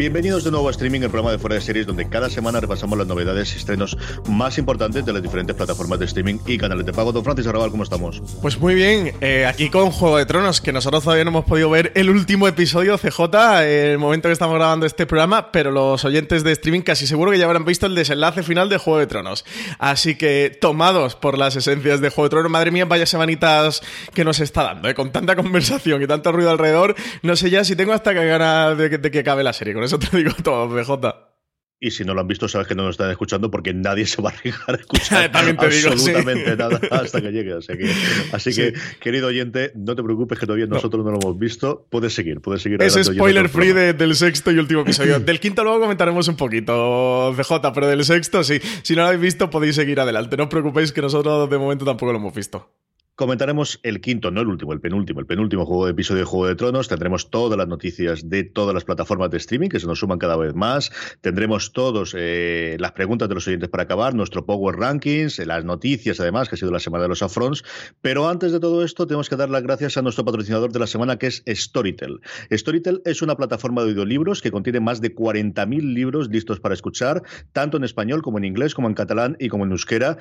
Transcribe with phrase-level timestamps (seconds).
[0.00, 2.96] Bienvenidos de nuevo a Streaming, el programa de Fuera de Series, donde cada semana repasamos
[2.96, 3.98] las novedades y estrenos
[4.30, 7.12] más importantes de las diferentes plataformas de streaming y canales de pago.
[7.12, 8.22] Don Francis Arrabal, ¿cómo estamos?
[8.40, 11.68] Pues muy bien, eh, aquí con Juego de Tronos, que nosotros todavía no hemos podido
[11.68, 16.44] ver el último episodio CJ, el momento que estamos grabando este programa, pero los oyentes
[16.44, 19.44] de streaming casi seguro que ya habrán visto el desenlace final de Juego de Tronos.
[19.78, 23.82] Así que tomados por las esencias de Juego de Tronos, madre mía, vaya semanitas
[24.14, 27.64] que nos está dando, eh, con tanta conversación y tanto ruido alrededor, no sé ya
[27.64, 29.74] si tengo hasta que ganas de, que acabe la serie.
[29.90, 31.30] Eso te digo todo, BJ.
[31.82, 34.20] Y si no lo han visto, sabes que no nos están escuchando porque nadie se
[34.20, 37.54] va a arriesgar a escuchar absolutamente nada hasta que llegue.
[38.32, 41.86] Así que, querido oyente, no te preocupes que todavía nosotros no lo hemos visto.
[41.88, 42.82] Puedes seguir, puedes seguir.
[42.82, 45.20] Es spoiler free del sexto y último episodio.
[45.20, 48.60] del quinto luego comentaremos un poquito, CJ, pero del sexto sí.
[48.82, 50.36] Si no lo habéis visto, podéis seguir adelante.
[50.36, 52.70] No os preocupéis que nosotros de momento tampoco lo hemos visto.
[53.20, 56.46] Comentaremos el quinto, no el último, el penúltimo, el penúltimo juego de episodio de Juego
[56.46, 56.88] de Tronos.
[56.88, 60.38] Tendremos todas las noticias de todas las plataformas de streaming que se nos suman cada
[60.38, 60.90] vez más.
[61.20, 65.66] Tendremos todos eh, las preguntas de los oyentes para acabar, nuestro Power Rankings, eh, las
[65.66, 67.62] noticias además, que ha sido la semana de los Afrons.
[68.00, 70.86] Pero antes de todo esto, tenemos que dar las gracias a nuestro patrocinador de la
[70.86, 72.22] semana, que es Storytel.
[72.50, 77.22] Storytel es una plataforma de audiolibros que contiene más de 40.000 libros listos para escuchar,
[77.52, 80.16] tanto en español como en inglés, como en catalán y como en euskera.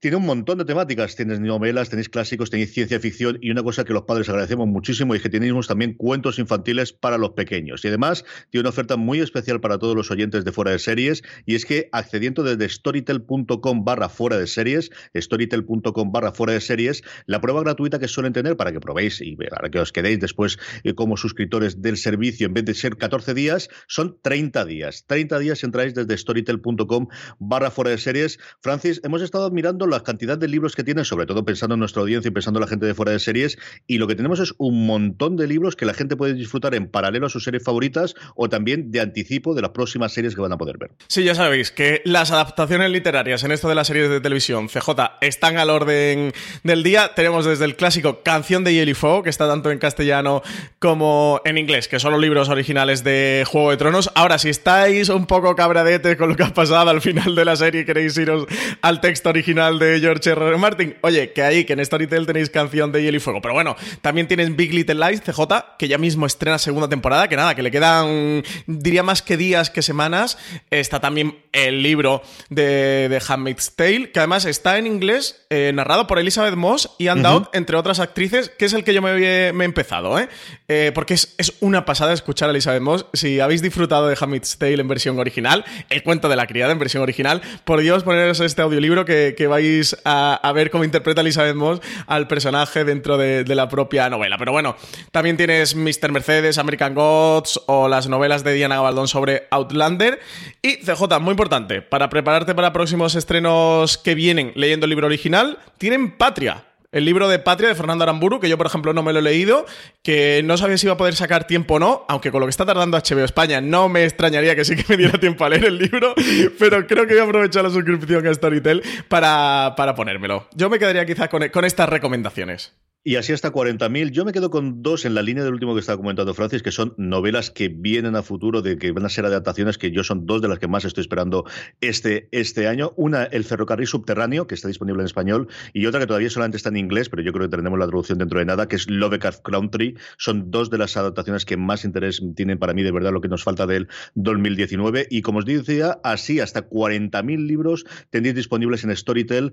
[0.00, 1.14] Tiene un montón de temáticas.
[1.14, 5.14] Tienes novelas, tenéis clásicos tenéis ciencia ficción y una cosa que los padres agradecemos muchísimo
[5.14, 7.84] es que tenéis también cuentos infantiles para los pequeños.
[7.84, 11.22] Y además tiene una oferta muy especial para todos los oyentes de fuera de series
[11.46, 17.02] y es que accediendo desde storytel.com barra fuera de series, storytel.com barra fuera de series,
[17.26, 20.58] la prueba gratuita que suelen tener para que probéis y para que os quedéis después
[20.84, 25.04] eh, como suscriptores del servicio en vez de ser 14 días, son 30 días.
[25.06, 28.38] 30 días entráis desde storytel.com barra fuera de series.
[28.60, 32.02] Francis, hemos estado admirando la cantidad de libros que tiene, sobre todo pensando en nuestra
[32.02, 33.58] audiencia pensando la gente de fuera de series.
[33.86, 36.88] Y lo que tenemos es un montón de libros que la gente puede disfrutar en
[36.88, 40.52] paralelo a sus series favoritas o también de anticipo de las próximas series que van
[40.52, 40.90] a poder ver.
[41.08, 44.90] Sí, ya sabéis que las adaptaciones literarias en esto de las series de televisión CJ
[45.20, 47.12] están al orden del día.
[47.14, 50.42] Tenemos desde el clásico Canción de Hielo y Fuego, que está tanto en castellano
[50.78, 54.10] como en inglés, que son los libros originales de Juego de Tronos.
[54.14, 57.56] Ahora, si estáis un poco cabradete con lo que ha pasado al final de la
[57.56, 58.46] serie y queréis iros
[58.82, 60.48] al texto original de George R.
[60.48, 60.56] R.
[60.58, 63.40] Martin, oye, que ahí, que en Storytel tenéis canción de Hielo y Fuego.
[63.40, 67.36] Pero bueno, también tienes Big Little Lies, CJ, que ya mismo estrena segunda temporada, que
[67.36, 70.38] nada, que le quedan, diría más que días que semanas.
[70.70, 76.06] Está también el libro de, de Handmaid's Tale, que además está en inglés, eh, narrado
[76.06, 77.18] por Elizabeth Moss y Ann
[77.52, 80.28] entre otras actrices, que es el que yo me, he, empezado, ¿eh?
[80.68, 80.92] ¿eh?
[80.94, 83.06] porque es, es, una pasada escuchar a Elizabeth Moss.
[83.12, 86.78] Si habéis disfrutado de Handmaid's Tale en versión original, el cuento de la criada en
[86.78, 91.20] versión original, por Dios, poneros este audiolibro que, que vais a, a ver cómo interpreta
[91.20, 94.38] Elizabeth Moss al personaje dentro de, la propia novela.
[94.38, 94.76] Pero bueno,
[95.10, 96.12] también tienes Mr.
[96.12, 100.20] Mercedes, American Gods o las novelas de Diana Gabaldón sobre Outlander.
[100.62, 105.58] Y CJ, muy importante, para prepararte para próximos estrenos que vienen leyendo el libro original,
[105.78, 106.67] tienen Patria.
[106.90, 109.22] El libro de Patria de Fernando Aramburu, que yo, por ejemplo, no me lo he
[109.22, 109.66] leído,
[110.02, 112.50] que no sabía si iba a poder sacar tiempo o no, aunque con lo que
[112.50, 115.66] está tardando HBO España no me extrañaría que sí que me diera tiempo a leer
[115.66, 116.14] el libro,
[116.58, 120.48] pero creo que voy a aprovechar la suscripción a Storytel para, para ponérmelo.
[120.54, 122.72] Yo me quedaría quizás con, con estas recomendaciones.
[123.04, 124.10] Y así hasta 40.000.
[124.10, 126.72] Yo me quedo con dos en la línea del último que estaba comentando Francis, que
[126.72, 130.26] son novelas que vienen a futuro, de que van a ser adaptaciones, que yo son
[130.26, 131.44] dos de las que más estoy esperando
[131.80, 132.92] este, este año.
[132.96, 136.70] Una, El ferrocarril subterráneo, que está disponible en español, y otra que todavía solamente está
[136.70, 139.42] en inglés, pero yo creo que tendremos la traducción dentro de nada, que es Lovecraft
[139.42, 139.96] Country.
[140.18, 143.28] Son dos de las adaptaciones que más interés tienen para mí, de verdad, lo que
[143.28, 145.06] nos falta del 2019.
[145.08, 149.52] Y como os decía, así hasta 40.000 libros tendréis disponibles en Storytel,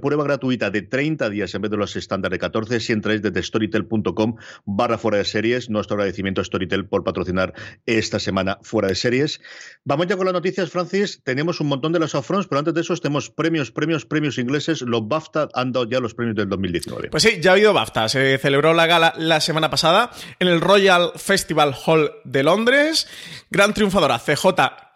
[0.00, 3.42] prueba gratuita de 30 días en vez de los estándares de 14 si entráis desde
[3.42, 5.70] storytel.com barra fuera de series.
[5.70, 7.54] Nuestro agradecimiento a Storytel por patrocinar
[7.86, 9.40] esta semana fuera de series.
[9.84, 11.20] Vamos ya con las noticias, Francis.
[11.24, 14.82] Tenemos un montón de los upfronts, pero antes de eso tenemos premios, premios, premios ingleses.
[14.82, 17.10] Los BAFTA han dado ya los premios del 2019.
[17.10, 18.08] Pues sí, ya ha habido BAFTA.
[18.08, 23.08] Se celebró la gala la semana pasada en el Royal Festival Hall de Londres.
[23.50, 24.46] Gran triunfadora, CJ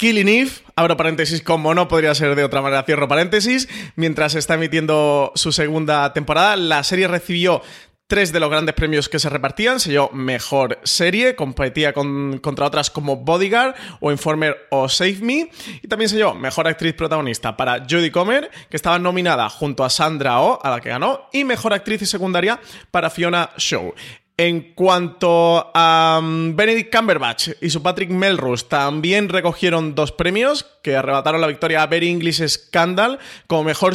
[0.00, 4.55] Killing Eve, abro paréntesis, como no podría ser de otra manera, cierro paréntesis, mientras está
[4.55, 6.56] emitiendo su segunda temporada.
[6.56, 7.61] La serie recibió
[8.10, 9.78] tres de los grandes premios que se repartían.
[9.78, 15.48] Se llevó Mejor Serie, competía contra otras como Bodyguard o Informer o Save Me.
[15.80, 19.90] Y también se llevó Mejor Actriz Protagonista para Jodie Comer, que estaba nominada junto a
[19.90, 22.60] Sandra Oh, a la que ganó, y Mejor Actriz y Secundaria
[22.90, 23.94] para Fiona Shaw.
[24.36, 30.96] En cuanto a um, Benedict Cumberbatch y su Patrick Melrose, también recogieron dos premios que
[30.96, 33.92] arrebataron la victoria a Very English Scandal como mejor,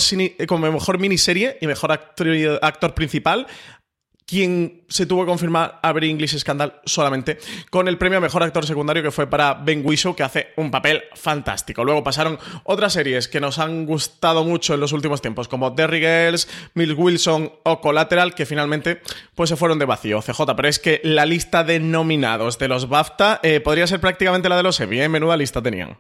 [0.47, 1.93] como mejor miniserie y mejor
[2.61, 3.47] actor principal
[4.25, 7.37] quien se tuvo que confirmar a Very English Scandal solamente
[7.69, 10.71] con el premio a mejor actor secundario que fue para Ben Whishaw, que hace un
[10.71, 11.83] papel fantástico.
[11.83, 15.99] Luego pasaron otras series que nos han gustado mucho en los últimos tiempos, como Derry
[15.99, 19.01] Girls, Mills Wilson o Collateral, que finalmente
[19.35, 20.21] pues se fueron de vacío.
[20.21, 24.49] CJ, pero es que la lista de nominados de los BAFTA eh, podría ser prácticamente
[24.49, 25.09] la de los Emmy, ¿eh?
[25.09, 25.97] menuda lista tenían.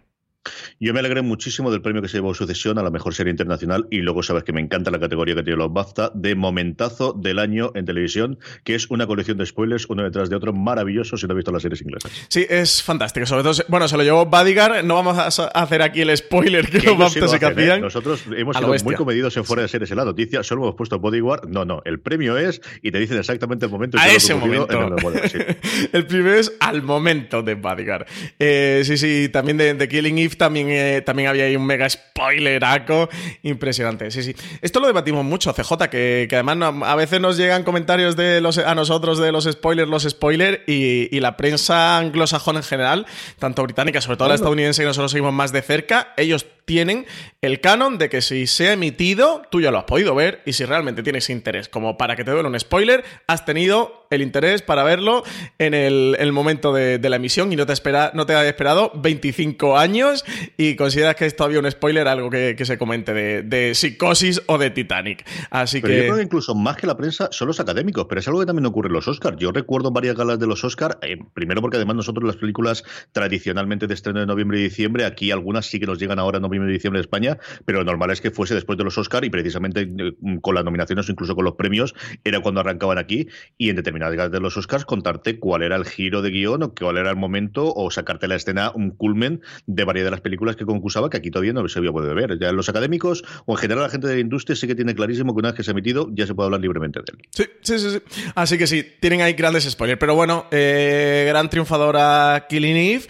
[0.79, 3.87] Yo me alegré muchísimo del premio que se llevó Sucesión a la mejor serie internacional
[3.89, 7.39] y luego sabes que me encanta la categoría que tiene los BAFTA de momentazo del
[7.39, 11.27] año en televisión, que es una colección de spoilers uno detrás de otro maravilloso si
[11.27, 12.11] no has visto las series inglesas.
[12.27, 13.25] Sí, es fantástico.
[13.25, 14.83] Sobre todo, bueno, se lo llevó Bodyguard.
[14.83, 17.79] No vamos a hacer aquí el spoiler que los BAFTA se hacían.
[17.79, 17.81] ¿eh?
[17.81, 20.99] Nosotros hemos sido muy comedidos en fuera de series en la noticia, solo hemos puesto
[20.99, 21.47] Bodyguard.
[21.47, 23.97] No, no, el premio es y te dicen exactamente el momento.
[23.97, 24.79] A ese momento.
[24.79, 25.57] El,
[25.91, 28.05] el, premio es al momento de Bodyguard.
[28.39, 33.09] Eh, sí, sí, también de, de Killing Eve también también, había ahí un mega spoileraco
[33.43, 34.11] impresionante.
[34.11, 34.35] Sí, sí.
[34.61, 38.75] Esto lo debatimos mucho, CJ, que, además a veces nos llegan comentarios de los, a
[38.75, 43.05] nosotros de los spoilers, los spoilers, y, la prensa anglosajona en general,
[43.39, 47.05] tanto británica, sobre todo la estadounidense, que nosotros seguimos más de cerca, ellos tienen
[47.41, 50.53] el canon de que si se ha emitido, tú ya lo has podido ver, y
[50.53, 54.61] si realmente tienes interés como para que te duele un spoiler, has tenido el interés
[54.61, 55.23] para verlo
[55.59, 59.77] en el, momento de, la emisión y no te, espera, no te ha esperado 25
[59.77, 60.25] años
[60.57, 64.69] y consideras que es todavía un spoiler algo que, se comente de, Psicosis o de
[64.69, 65.25] Titanic.
[65.49, 65.97] Así pero que...
[65.97, 68.45] yo creo que incluso más que la prensa son los académicos, pero es algo que
[68.45, 69.37] también ocurre en los Oscars.
[69.37, 73.87] Yo recuerdo varias galas de los Oscars, eh, primero porque además nosotros las películas tradicionalmente
[73.87, 76.71] de estreno de noviembre y diciembre, aquí algunas sí que nos llegan ahora en noviembre
[76.71, 79.29] y diciembre de España, pero lo normal es que fuese después de los Oscars y
[79.29, 83.27] precisamente eh, con las nominaciones o incluso con los premios era cuando arrancaban aquí
[83.57, 87.09] y en de los Oscars contarte cuál era el giro de guion o cuál era
[87.09, 91.09] el momento o sacarte la escena, un culmen de varias de las películas que concursaba
[91.09, 92.37] que aquí todavía no se había podido ver.
[92.39, 95.33] Ya los académicos o en general la gente de la industria sí que tiene clarísimo
[95.33, 97.19] que una vez que se ha emitido ya se puede hablar libremente de él.
[97.31, 97.89] Sí, sí, sí.
[97.91, 98.23] sí.
[98.35, 99.99] Así que sí, tienen ahí grandes spoilers.
[99.99, 103.05] Pero bueno, eh, gran triunfadora Killing Eve.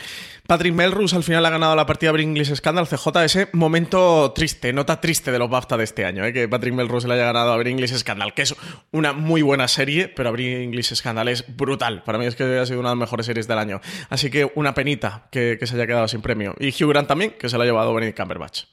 [0.48, 4.72] Patrick Melrose al final ha ganado la partida de English Scandal CJ, ese momento triste,
[4.74, 6.34] nota triste de los BAFTA de este año, ¿eh?
[6.34, 8.56] que Patrick Melrose le haya ganado a English Scandal, que es
[8.92, 12.04] una muy buena serie, pero Bring English Scandal es brutal.
[12.04, 13.82] Para mí es que ha sido una de las mejores series del año.
[14.10, 16.54] Así que una penita que, que se haya quedado sin premio.
[16.60, 18.66] Y Hugh Grant también, que se lo ha llevado Benedict Cumberbatch.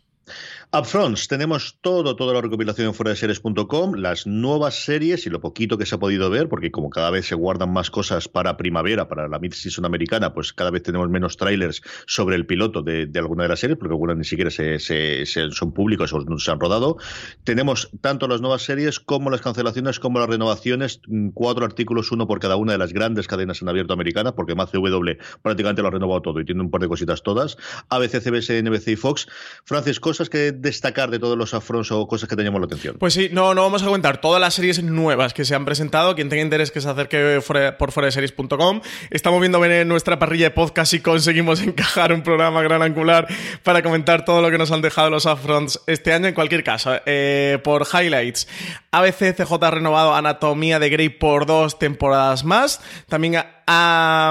[0.75, 5.39] Upfronts, tenemos todo, toda la recopilación en fuera de series.com, las nuevas series y lo
[5.39, 8.57] poquito que se ha podido ver, porque como cada vez se guardan más cosas para
[8.57, 13.07] primavera, para la mid-season americana, pues cada vez tenemos menos trailers sobre el piloto de,
[13.17, 14.79] alguna de las series, porque algunas ni siquiera se,
[15.27, 16.96] son públicos o no se han rodado.
[17.44, 22.27] Tenemos tanto las nuevas series como las cancelaciones, como las renovaciones, mm, cuatro artículos, uno
[22.27, 25.89] por cada una de las grandes cadenas en abierto americanas, porque más CW prácticamente lo
[25.89, 27.58] ha renovado todo y tiene un par de cositas todas.
[27.91, 29.27] ABC, CBS, NBC y Fox.
[29.67, 32.97] Francis, cosas que destacar de todos los afrons o cosas que teníamos la atención?
[32.99, 36.15] Pues sí, no, no vamos a comentar todas las series nuevas que se han presentado.
[36.15, 37.41] Quien tenga interés que se acerque
[37.79, 38.81] por fuera de series.com.
[39.11, 43.27] Estamos viendo en nuestra parrilla de podcast y conseguimos encajar un programa gran angular
[43.63, 46.29] para comentar todo lo que nos han dejado los afronts este año.
[46.29, 48.49] En cualquier caso, eh, por highlights,
[48.93, 52.81] ABC CJ ha renovado Anatomía de Grey por dos temporadas más.
[53.09, 53.62] También ha,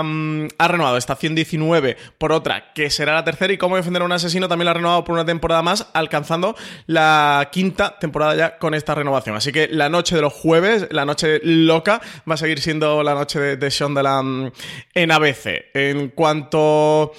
[0.03, 4.05] mm, ha, renovado Estación 19 por otra, que será la tercera, y Cómo defender a
[4.05, 6.55] un asesino también la ha renovado por una temporada más, alcanzando
[6.87, 9.35] la quinta temporada ya con esta renovación.
[9.35, 13.13] Así que la noche de los jueves, la noche loca, va a seguir siendo la
[13.13, 14.51] noche de, de Shondaland
[14.93, 15.65] en ABC.
[15.73, 17.13] En cuanto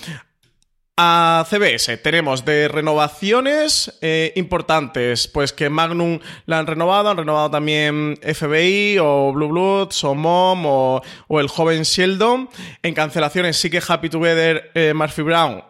[0.99, 7.51] a CBS tenemos de renovaciones eh, importantes, pues que Magnum la han renovado, han renovado
[7.51, 12.49] también FBI o Blue Bloods o Mom o, el joven Sheldon.
[12.83, 15.63] En cancelaciones sí que Happy Together, eh, Murphy Brown.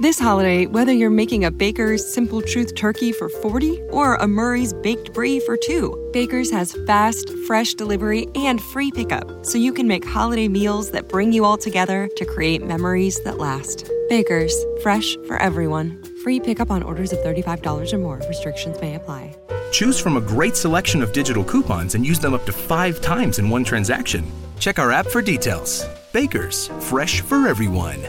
[0.00, 4.72] This holiday, whether you're making a Baker's Simple Truth turkey for 40 or a Murray's
[4.74, 9.88] Baked Brie for 2, Baker's has fast, fresh delivery and free pickup, so you can
[9.88, 13.90] make holiday meals that bring you all together to create memories that last.
[14.08, 16.02] Baker's, fresh for everyone.
[16.22, 18.20] Free pickup on orders of $35 or more.
[18.26, 19.36] Restrictions may apply.
[19.70, 23.38] Choose from a great selection of digital coupons and use them up to five times
[23.38, 24.24] in one transaction.
[24.58, 25.84] Check our app for details.
[26.12, 28.00] Baker's, fresh for everyone.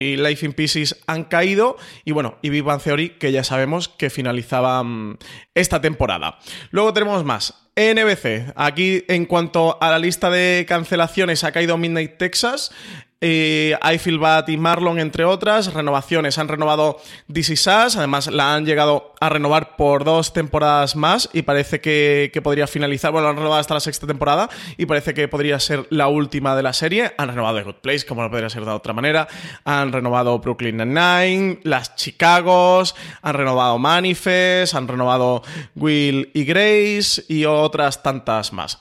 [0.00, 1.76] y Life in Pieces han caído.
[2.04, 5.18] Y bueno, y Big Bang Theory, que ya sabemos que finalizaba mm,
[5.54, 6.38] esta temporada.
[6.70, 7.54] Luego tenemos más.
[7.76, 12.72] NBC, aquí en cuanto a la lista de cancelaciones ha caído Midnight Texas,
[13.20, 15.72] eh, I Feel Bad y Marlon, entre otras.
[15.72, 16.38] Renovaciones.
[16.38, 21.42] Han renovado DC Sass, además la han llegado a renovar por dos temporadas más y
[21.42, 23.12] parece que, podría finalizar.
[23.12, 26.62] Bueno, han renovado hasta la sexta temporada y parece que podría ser la última de
[26.62, 27.12] la serie.
[27.18, 29.28] Han renovado The Good Place, como no podría ser de otra manera.
[29.64, 35.42] Han renovado Brooklyn Nine-Nine, las Chicagos, han renovado Manifest, han renovado
[35.74, 38.78] Will y Grace y otras tantas más.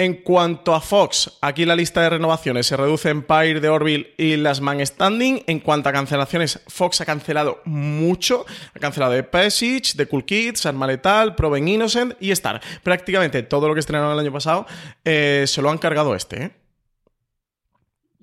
[0.00, 4.36] En cuanto a Fox, aquí la lista de renovaciones se reduce Empire de Orville y
[4.36, 5.42] Las Man Standing.
[5.48, 8.46] En cuanto a cancelaciones, Fox ha cancelado mucho.
[8.76, 9.24] Ha cancelado The
[9.78, 12.60] Passage, The Cool Kids, Arma Letal, Proven Innocent y Star.
[12.82, 14.66] Prácticamente todo lo que estrenaron el año pasado
[15.04, 16.44] eh, se lo han cargado este.
[16.44, 16.50] ¿eh?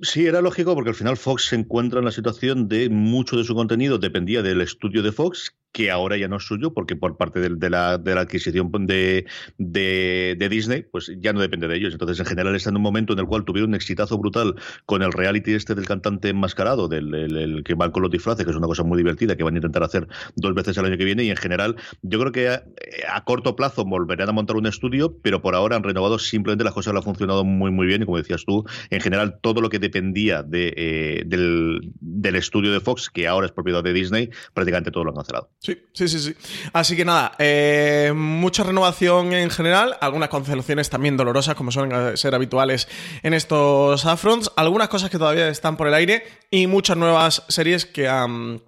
[0.01, 3.43] Sí, era lógico porque al final Fox se encuentra en la situación de mucho de
[3.43, 7.17] su contenido dependía del estudio de Fox, que ahora ya no es suyo, porque por
[7.17, 9.25] parte de, la, de la, adquisición de,
[9.57, 11.91] de, Disney, pues ya no depende de ellos.
[11.91, 14.55] Entonces, en general, está en un momento en el cual tuvieron un exitazo brutal
[14.85, 18.51] con el reality este del cantante enmascarado, del el, que van con los disfraces, que
[18.51, 21.03] es una cosa muy divertida, que van a intentar hacer dos veces el año que
[21.03, 21.25] viene.
[21.25, 25.41] Y en general, yo creo que a, corto plazo volverán a montar un estudio, pero
[25.41, 28.01] por ahora han renovado simplemente las cosas, le han funcionado muy, muy bien.
[28.01, 32.79] Y como decías tú, en general, todo lo que dependía de, eh, del estudio de
[32.79, 35.49] Fox, que ahora es propiedad de Disney, prácticamente todo lo han cancelado.
[35.65, 36.35] Sí, sí, sí, sí.
[36.73, 42.35] Así que nada, eh, mucha renovación en general, algunas cancelaciones también dolorosas, como suelen ser
[42.35, 42.87] habituales
[43.23, 47.87] en estos afronts, algunas cosas que todavía están por el aire y muchas nuevas series
[47.87, 48.61] que han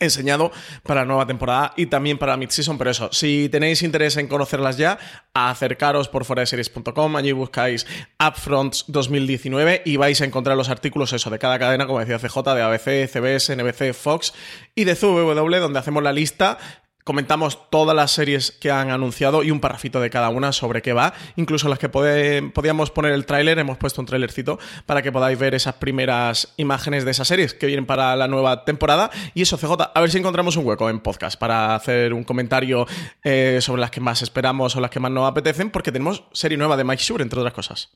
[0.00, 0.50] enseñado
[0.82, 2.78] para la nueva temporada y también para mid-season.
[2.78, 4.98] Pero eso, si tenéis interés en conocerlas ya,
[5.34, 7.86] acercaros por foraseries.com, allí buscáis
[8.18, 12.54] Upfronts 2019 y vais a encontrar los artículos eso de cada cadena, como decía CJ,
[12.54, 14.34] de ABC, CBS, NBC, Fox
[14.74, 16.58] y de CW, donde hacemos la lista
[17.04, 20.92] comentamos todas las series que han anunciado y un parrafito de cada una sobre qué
[20.92, 21.12] va.
[21.36, 25.54] Incluso las que podíamos poner el tráiler, hemos puesto un tráilercito para que podáis ver
[25.54, 29.10] esas primeras imágenes de esas series que vienen para la nueva temporada.
[29.34, 32.86] Y eso, CJ, a ver si encontramos un hueco en podcast para hacer un comentario
[33.22, 36.58] eh, sobre las que más esperamos o las que más nos apetecen, porque tenemos serie
[36.58, 37.90] nueva de Mike Shure, entre otras cosas.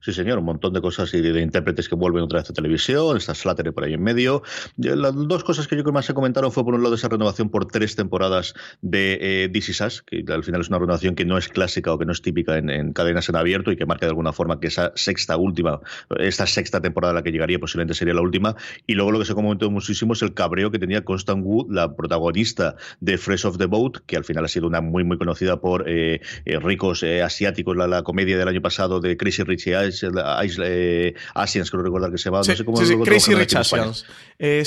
[0.00, 3.16] Sí, señor, un montón de cosas y de, intérpretes que vuelven otra vez a televisión,
[3.16, 4.42] está Slattery por ahí en medio.
[4.76, 7.08] Las dos cosas que yo creo que más se comentaron fue por un lado esa
[7.08, 11.24] renovación por tres temporadas de eh, This Is que al final es una renovación que
[11.24, 14.06] no es clásica o que no es típica en, cadenas en abierto y que marca
[14.06, 15.80] de alguna forma que esa sexta última,
[16.18, 18.56] esta sexta temporada a la que llegaría posiblemente sería la última.
[18.86, 21.94] Y luego lo que se comentó muchísimo es el cabreo que tenía Constant Wood, la
[21.94, 25.60] protagonista de Fresh of the Boat, que al final ha sido una muy muy conocida
[25.60, 29.76] por eh, eh, ricos asiáticos, la, la, comedia del año pasado de Crazy Rich eh,
[31.34, 32.38] Asians, creo recordar que se llama.
[32.38, 34.04] no sé cómo sí, Crazy Rich Asians.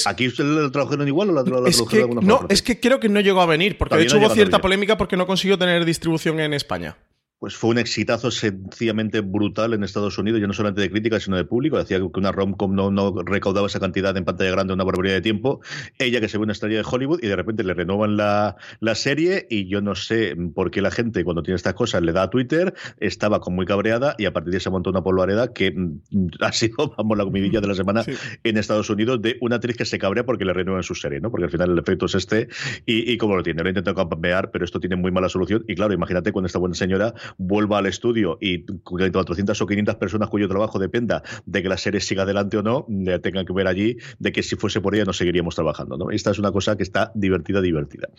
[0.05, 2.47] ¿Aquí lo tradujeron igual o la, la tradujeron de alguna forma?
[2.47, 4.97] No, es que creo que no llegó a venir, porque de hecho hubo cierta polémica
[4.97, 6.97] porque no consiguió tener distribución en España
[7.41, 11.37] pues fue un exitazo sencillamente brutal en Estados Unidos, ya no solamente de crítica, sino
[11.37, 11.75] de público.
[11.75, 15.21] Decía que una rom-com no, no, recaudaba esa cantidad en pantalla grande una barbaridad de
[15.21, 15.59] tiempo.
[15.97, 18.93] Ella que se ve una estrella de Hollywood y de repente le renovan la, la,
[18.93, 22.21] serie y yo no sé por qué la gente cuando tiene estas cosas le da
[22.21, 25.71] a Twitter, estaba con muy cabreada y a partir de ese montó una polvareda que
[25.71, 28.03] mm, ha sido, vamos, la comidilla de la semana
[28.43, 31.31] en Estados Unidos de una actriz que se cabrea porque le renuevan su serie, ¿no?
[31.31, 32.49] Porque al final el efecto es este
[32.85, 35.65] y, y como lo tiene, lo he intentado campear, pero esto tiene muy mala solución
[35.67, 40.29] y claro, imagínate cuando esta buena señora vuelva al estudio y 400 o 500 personas
[40.29, 42.85] cuyo trabajo dependa de que la serie siga adelante o no,
[43.21, 46.09] tengan que ver allí de que si fuese por ella no seguiríamos trabajando.
[46.11, 48.09] Esta es una cosa que está divertida, divertida.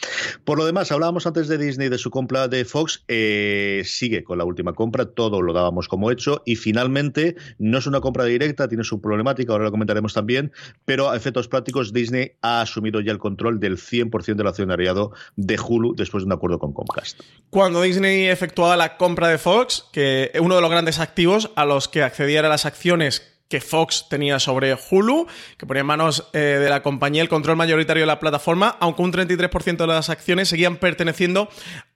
[0.44, 4.38] Por lo demás, hablábamos antes de Disney, de su compra de Fox, eh, sigue con
[4.38, 8.68] la última compra, todo lo dábamos como hecho y finalmente no es una compra directa,
[8.68, 10.52] tiene su problemática, ahora lo comentaremos también,
[10.84, 15.58] pero a efectos prácticos Disney ha asumido ya el control del 100% del accionariado de
[15.58, 17.20] Hulu después de un acuerdo con Comcast.
[17.50, 21.88] Cuando Disney efectuaba la compra de Fox, que uno de los grandes activos a los
[21.88, 25.26] que accedía a las acciones que Fox tenía sobre Hulu,
[25.58, 29.02] que ponía en manos eh, de la compañía el control mayoritario de la plataforma, aunque
[29.02, 31.48] un 33% de las acciones seguían perteneciendo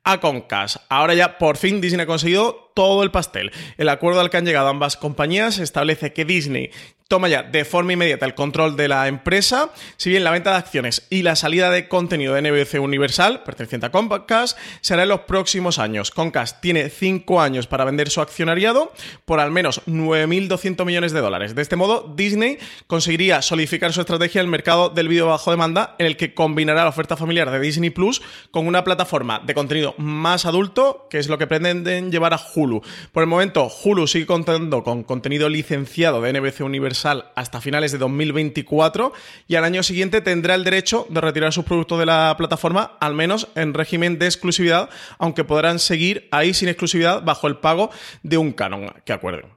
[0.03, 0.79] a Comcast.
[0.89, 3.53] Ahora ya por fin Disney ha conseguido todo el pastel.
[3.79, 6.73] El acuerdo al que han llegado ambas compañías establece que Disney
[7.09, 10.57] toma ya de forma inmediata el control de la empresa, si bien la venta de
[10.57, 15.21] acciones y la salida de contenido de NBC Universal, perteneciente a Comcast, será en los
[15.21, 16.11] próximos años.
[16.11, 18.93] Comcast tiene cinco años para vender su accionariado
[19.25, 21.55] por al menos 9.200 millones de dólares.
[21.55, 22.59] De este modo, Disney
[22.89, 26.83] conseguiría solidificar su estrategia en el mercado del vídeo bajo demanda, en el que combinará
[26.83, 28.21] la oferta familiar de Disney Plus
[28.51, 32.83] con una plataforma de contenido más adulto, que es lo que pretenden llevar a Hulu.
[33.13, 37.99] Por el momento, Hulu sigue contando con contenido licenciado de NBC Universal hasta finales de
[37.99, 39.13] 2024
[39.49, 43.15] y al año siguiente tendrá el derecho de retirar sus productos de la plataforma, al
[43.15, 44.89] menos en régimen de exclusividad,
[45.19, 47.91] aunque podrán seguir ahí sin exclusividad bajo el pago
[48.23, 49.57] de un canon, que acuerden.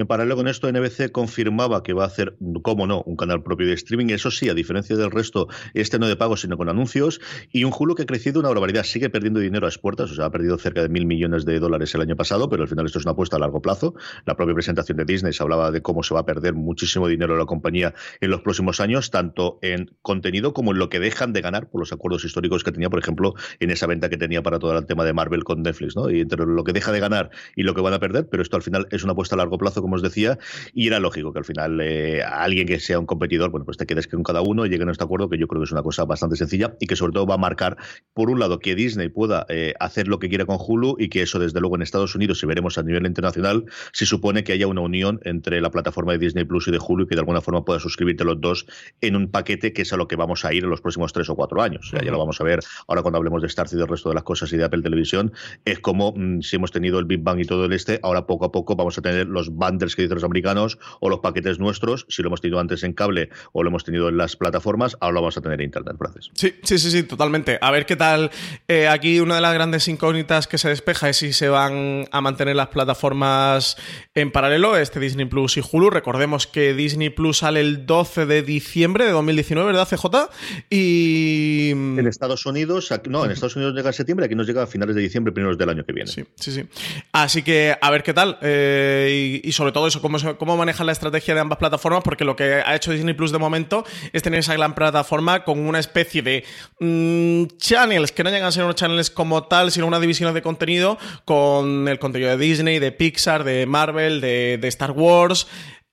[0.00, 3.66] En paralelo con esto, NBC confirmaba que va a hacer, como no, un canal propio
[3.66, 4.06] de streaming.
[4.06, 7.20] Eso sí, a diferencia del resto, este no de pago, sino con anuncios.
[7.52, 8.84] Y un Hulu que ha crecido una barbaridad.
[8.84, 10.10] Sigue perdiendo dinero a expuertas.
[10.10, 12.68] O sea, ha perdido cerca de mil millones de dólares el año pasado, pero al
[12.70, 13.94] final esto es una apuesta a largo plazo.
[14.24, 17.36] La propia presentación de Disney se hablaba de cómo se va a perder muchísimo dinero
[17.36, 17.92] la compañía
[18.22, 21.78] en los próximos años, tanto en contenido como en lo que dejan de ganar por
[21.78, 24.86] los acuerdos históricos que tenía, por ejemplo, en esa venta que tenía para todo el
[24.86, 26.08] tema de Marvel con Netflix, ¿no?
[26.08, 28.56] Y entre lo que deja de ganar y lo que van a perder, pero esto
[28.56, 30.38] al final es una apuesta a largo plazo, como os decía,
[30.74, 33.86] y era lógico que al final eh, alguien que sea un competidor, bueno, pues te
[33.86, 35.82] quedes con cada uno y lleguen a este acuerdo, que yo creo que es una
[35.82, 37.76] cosa bastante sencilla y que sobre todo va a marcar,
[38.14, 41.22] por un lado, que Disney pueda eh, hacer lo que quiera con Hulu y que
[41.22, 44.66] eso, desde luego, en Estados Unidos, si veremos a nivel internacional, se supone que haya
[44.66, 47.40] una unión entre la plataforma de Disney Plus y de Hulu y que de alguna
[47.40, 48.66] forma pueda suscribirte los dos
[49.00, 51.28] en un paquete que es a lo que vamos a ir en los próximos tres
[51.28, 51.92] o cuatro años.
[51.92, 54.24] ya lo vamos a ver ahora cuando hablemos de Starz y del resto de las
[54.24, 55.32] cosas y de Apple Televisión,
[55.64, 58.44] es como mm, si hemos tenido el Big Bang y todo el este, ahora poco
[58.46, 62.06] a poco vamos a tener los bundles que dicen los americanos o los paquetes nuestros,
[62.08, 65.14] si lo hemos tenido antes en cable o lo hemos tenido en las plataformas, ahora
[65.14, 66.30] lo vamos a tener en Internet, Francis.
[66.34, 67.58] Sí, sí, sí, sí, totalmente.
[67.60, 68.30] A ver qué tal.
[68.68, 72.20] Eh, aquí una de las grandes incógnitas que se despeja es si se van a
[72.20, 73.76] mantener las plataformas
[74.14, 75.90] en paralelo, este Disney Plus y Hulu.
[75.90, 80.30] Recordemos que Disney Plus sale el 12 de diciembre de 2019, ¿verdad, CJ?
[80.68, 81.70] Y...
[81.70, 84.94] En Estados Unidos, no, en Estados Unidos llega en septiembre, aquí nos llega a finales
[84.94, 86.10] de diciembre, primeros del año que viene.
[86.10, 86.64] Sí, sí, sí.
[87.12, 88.38] Así que a ver qué tal.
[88.42, 92.62] Eh, y, sobre todo eso, cómo, cómo la estrategia de ambas plataformas, porque lo que
[92.64, 96.44] ha hecho Disney Plus de momento es tener esa gran plataforma con una especie de
[96.78, 100.40] mm, channels, que no llegan a ser unos channels como tal, sino una división de
[100.40, 100.96] contenido
[101.26, 105.46] con el contenido de Disney, de Pixar, de Marvel, de, de Star Wars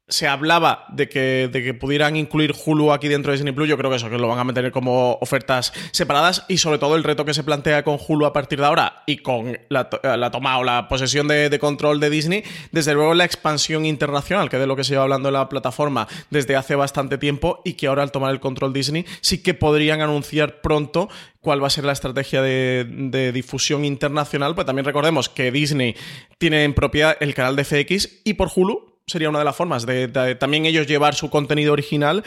[0.10, 3.68] se hablaba de que, de que pudieran incluir Hulu aquí dentro de Disney Plus.
[3.68, 6.96] Yo creo que eso, que lo van a mantener como ofertas separadas y sobre todo
[6.96, 10.32] el reto que se plantea con Hulu a partir de ahora y con la, la
[10.32, 14.68] toma o la posesión de, control de Disney, desde luego la expansión internacional, que de
[14.68, 18.04] lo que se lleva hablando en la plataforma desde hace bastante tiempo y que ahora
[18.04, 21.10] al tomar el control Disney sí que podrían anunciar pronto
[21.42, 25.96] cuál va a ser la estrategia de, de, difusión internacional, pues también recordemos que Disney
[26.38, 29.86] tiene en propiedad el canal de FX y por Hulu sería una de las formas
[29.86, 32.24] de, también ellos llevar su contenido original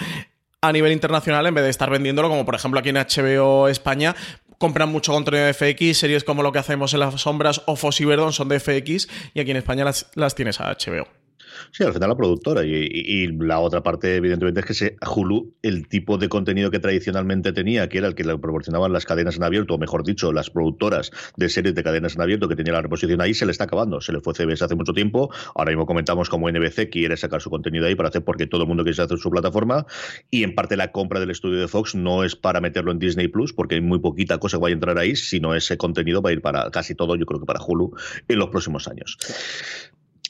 [0.62, 4.16] a nivel internacional en vez de estar vendiéndolo, como por ejemplo aquí en HBO España,
[4.59, 8.05] compran mucho contenido de FX, series como lo que hacemos en las sombras o Fossi
[8.05, 11.19] Verdon son de FX y aquí en España las, las tienes a HBO.
[11.70, 12.64] Sí, al final la productora.
[12.64, 17.53] Y, la otra parte, evidentemente, es que se, Hulu, el tipo de contenido que tradicionalmente
[17.53, 20.51] tenía, que era el que le proporcionaban las cadenas en abierto, o mejor dicho, las
[20.51, 23.64] productoras de series de cadenas en abierto que tenía la reposición ahí, se le está
[23.64, 24.01] acabando.
[24.01, 25.31] Se le fue CBS hace mucho tiempo.
[25.55, 28.68] Ahora mismo comentamos como NBC quiere sacar su contenido ahí para hacer porque todo el
[28.68, 29.87] mundo quiere hacer su plataforma.
[30.31, 33.29] Y en parte la compra del estudio de Fox no es para meterlo en Disney
[33.29, 36.31] Plus, porque hay muy poquita cosa que vaya a entrar ahí, sino ese contenido va
[36.31, 37.94] a ir para casi todo, yo creo que para Hulu,
[38.29, 39.16] en los próximos años.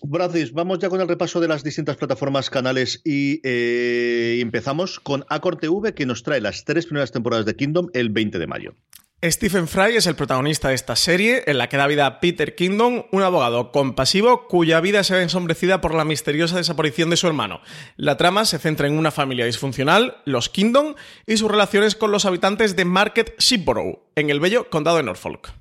[0.08, 5.24] Francis, vamos ya con el repaso de las distintas plataformas, canales y eh, empezamos con
[5.28, 8.74] Acor TV que nos trae las tres primeras temporadas de Kingdom el 20 de mayo.
[9.22, 12.54] Stephen Fry es el protagonista de esta serie, en la que da vida a Peter
[12.54, 17.26] Kingdom, un abogado compasivo cuya vida se ve ensombrecida por la misteriosa desaparición de su
[17.26, 17.60] hermano.
[17.96, 20.94] La trama se centra en una familia disfuncional, los Kingdom,
[21.26, 25.59] y sus relaciones con los habitantes de Market Shipborough, en el bello condado de Norfolk.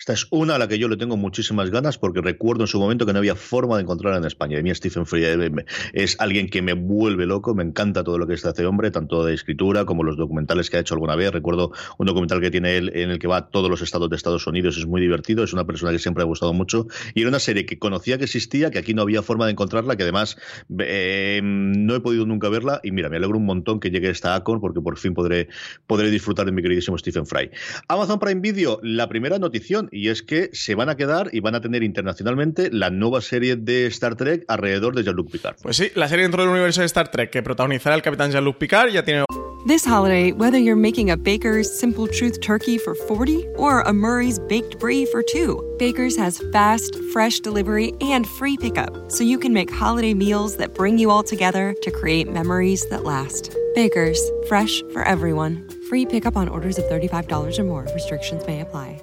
[0.00, 2.80] Esta es una a la que yo le tengo muchísimas ganas porque recuerdo en su
[2.80, 4.58] momento que no había forma de encontrarla en España.
[4.58, 5.50] Y mí Stephen Fry eh,
[5.92, 9.34] es alguien que me vuelve loco, me encanta todo lo que hace hombre, tanto de
[9.34, 11.32] escritura como los documentales que ha hecho alguna vez.
[11.32, 14.16] Recuerdo un documental que tiene él en el que va a todos los estados de
[14.16, 16.86] Estados Unidos, es muy divertido, es una persona que siempre ha gustado mucho.
[17.14, 19.96] Y era una serie que conocía que existía, que aquí no había forma de encontrarla,
[19.96, 20.38] que además
[20.78, 22.80] eh, no he podido nunca verla.
[22.82, 25.48] Y mira, me alegro un montón que llegue esta Acon porque por fin podré,
[25.86, 27.50] podré disfrutar de mi queridísimo Stephen Fry.
[27.88, 31.54] Amazon Prime Video, la primera notición y es que se van a quedar y van
[31.54, 35.56] a tener internacionalmente la nueva serie de Star Trek alrededor de Jean-Luc Picard.
[35.62, 38.58] Pues sí, la serie dentro del universo de Star Trek que protagonizará el capitán Jean-Luc
[38.58, 39.24] Picard ya tiene
[39.66, 44.38] This holiday, whether you're making a Baker's Simple Truth turkey for 40 or a Murray's
[44.38, 49.52] Baked Brie for 2, Baker's has fast, fresh delivery and free pickup, so you can
[49.52, 53.54] make holiday meals that bring you all together to create memories that last.
[53.74, 55.68] Baker's, fresh for everyone.
[55.90, 57.86] Free pickup on orders of $35 or more.
[57.94, 59.02] Restrictions may apply.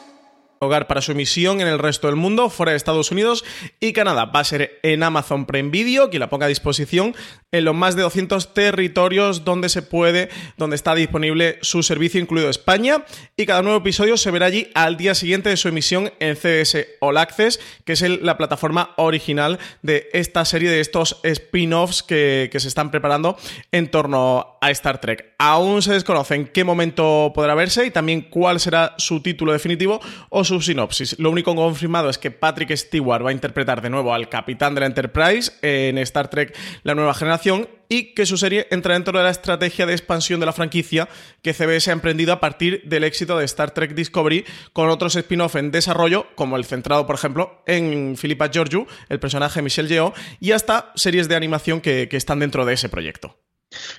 [0.63, 3.43] hogar para su emisión en el resto del mundo, fuera de Estados Unidos
[3.79, 4.25] y Canadá.
[4.25, 7.15] Va a ser en Amazon Prime Video, que la ponga a disposición
[7.51, 12.49] en los más de 200 territorios donde se puede, donde está disponible su servicio, incluido
[12.49, 13.03] España.
[13.35, 16.87] Y cada nuevo episodio se verá allí al día siguiente de su emisión en CBS
[17.01, 22.59] All Access, que es la plataforma original de esta serie de estos spin-offs que, que
[22.61, 23.37] se están preparando
[23.71, 25.33] en torno a Star Trek.
[25.37, 29.99] Aún se desconoce en qué momento podrá verse y también cuál será su título definitivo
[30.29, 31.19] o su sinopsis.
[31.19, 34.81] Lo único confirmado es que Patrick Stewart va a interpretar de nuevo al capitán de
[34.81, 37.40] la Enterprise en Star Trek La Nueva Generación
[37.89, 41.09] y que su serie entra dentro de la estrategia de expansión de la franquicia
[41.41, 45.55] que CBS ha emprendido a partir del éxito de Star Trek Discovery con otros spin-off
[45.55, 50.51] en desarrollo, como el centrado, por ejemplo, en Philippa Georgiou, el personaje Michelle Yeoh, y
[50.51, 53.37] hasta series de animación que están dentro de ese proyecto.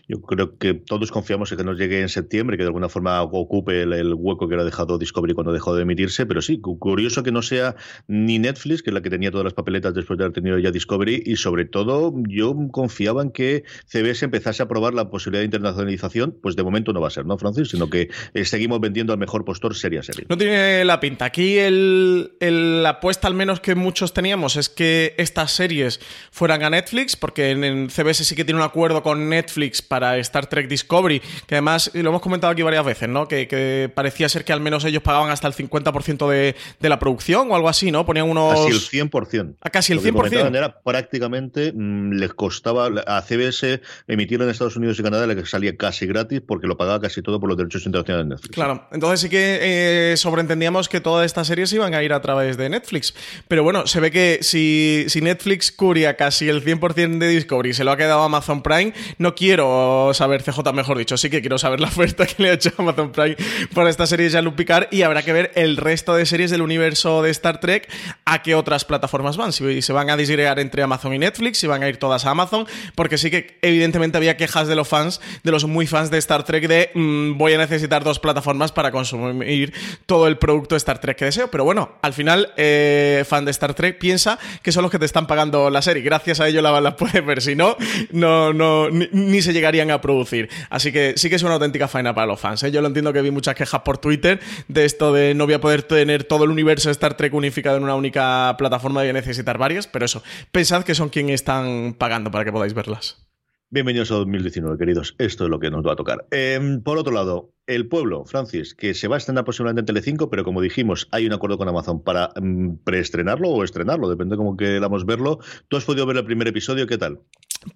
[0.09, 3.23] Yo creo que todos confiamos en que nos llegue en septiembre, que de alguna forma
[3.23, 7.33] ocupe el, hueco que era dejado Discovery cuando dejó de emitirse, pero sí, curioso que
[7.33, 10.35] no sea ni Netflix, que es la que tenía todas las papeletas después de haber
[10.35, 15.11] tenido ya Discovery, y sobre todo yo confiaba en que CBS empezase a probar la
[15.11, 17.71] posibilidad de internacionalización, pues de momento no va a ser, ¿no, Francis?
[17.71, 20.27] Sino que eh, seguimos vendiendo al mejor postor serie a serie.
[20.29, 21.25] No tiene la pinta.
[21.25, 26.71] Aquí el, la apuesta, al menos que muchos teníamos, es que estas series fueran a
[26.71, 31.21] Netflix, porque en CBS sí que tiene un acuerdo con Netflix para Star Trek Discovery,
[31.47, 33.29] que además lo hemos comentado aquí varias veces, ¿no?
[33.29, 37.51] Que, parecía ser que al menos ellos pagaban hasta el 50% de, de, la producción
[37.51, 38.05] o algo así, ¿no?
[38.05, 38.55] Ponían unos...
[38.55, 39.57] Casi el 100%.
[39.61, 40.57] A casi el 100%.
[40.57, 45.77] Era prácticamente mm, les costaba a CBS emitirlo en Estados Unidos y Canadá, le salía
[45.77, 48.55] casi gratis porque lo pagaba casi todo por los derechos internacionales de Netflix.
[48.55, 52.57] Claro, entonces sí que eh, sobreentendíamos que todas estas series iban a ir a través
[52.57, 53.15] de Netflix.
[53.49, 57.75] Pero bueno, se ve que si, si Netflix curia casi el 100% de Discovery y
[57.75, 61.43] se lo ha quedado Amazon Prime, no quiere quiero saber, CJ mejor dicho, sí que
[61.43, 63.37] quiero saber la oferta que le ha hecho Amazon Prime
[63.75, 66.63] por esta serie de Jean-Luc Picard y habrá que ver el resto de series del
[66.63, 67.87] universo de Star Trek
[68.25, 71.67] a qué otras plataformas van, si se van a disgregar entre Amazon y Netflix, si
[71.67, 75.21] van a ir todas a Amazon, porque sí que evidentemente había quejas de los fans,
[75.43, 78.91] de los muy fans de Star Trek de mm, voy a necesitar dos plataformas para
[78.91, 79.75] consumir
[80.07, 83.75] todo el producto Star Trek que deseo, pero bueno, al final eh, fan de Star
[83.75, 86.81] Trek piensa que son los que te están pagando la serie, gracias a ello la,
[86.81, 87.77] la puedes ver, si no,
[88.13, 90.49] no, no, ni se llegarían a producir.
[90.71, 92.63] Así que sí que es una auténtica faena para los fans.
[92.63, 92.71] ¿eh?
[92.71, 95.61] Yo lo entiendo que vi muchas quejas por Twitter de esto de no voy a
[95.61, 99.13] poder tener todo el universo de Star Trek unificado en una única plataforma, voy a
[99.13, 103.23] necesitar varias, pero eso, pensad que son quienes están pagando para que podáis verlas.
[103.71, 105.15] Bienvenidos a 2019, queridos.
[105.17, 106.27] Esto es lo que nos va a tocar.
[106.31, 110.29] Em, por otro lado, El Pueblo, Francis, que se va a estrenar posiblemente en Telecinco,
[110.29, 114.39] pero como dijimos, hay un acuerdo con Amazon para em, preestrenarlo o estrenarlo, depende de
[114.39, 115.39] cómo queramos verlo.
[115.69, 116.89] ¿Tú has podido ver el primer episodio?
[116.89, 117.21] ¿Qué tal?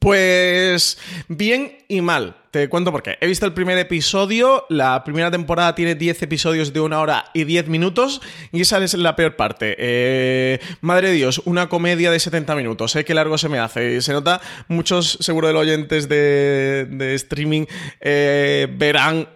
[0.00, 2.36] Pues bien y mal.
[2.50, 3.18] Te cuento por qué.
[3.20, 7.44] He visto el primer episodio, la primera temporada tiene 10 episodios de una hora y
[7.44, 9.76] 10 minutos y esa es la peor parte.
[9.78, 13.04] Eh, madre de Dios, una comedia de 70 minutos, ¿eh?
[13.04, 14.00] qué largo se me hace.
[14.00, 17.66] Se nota, muchos seguro de los oyentes de, streaming
[18.00, 19.28] eh, verán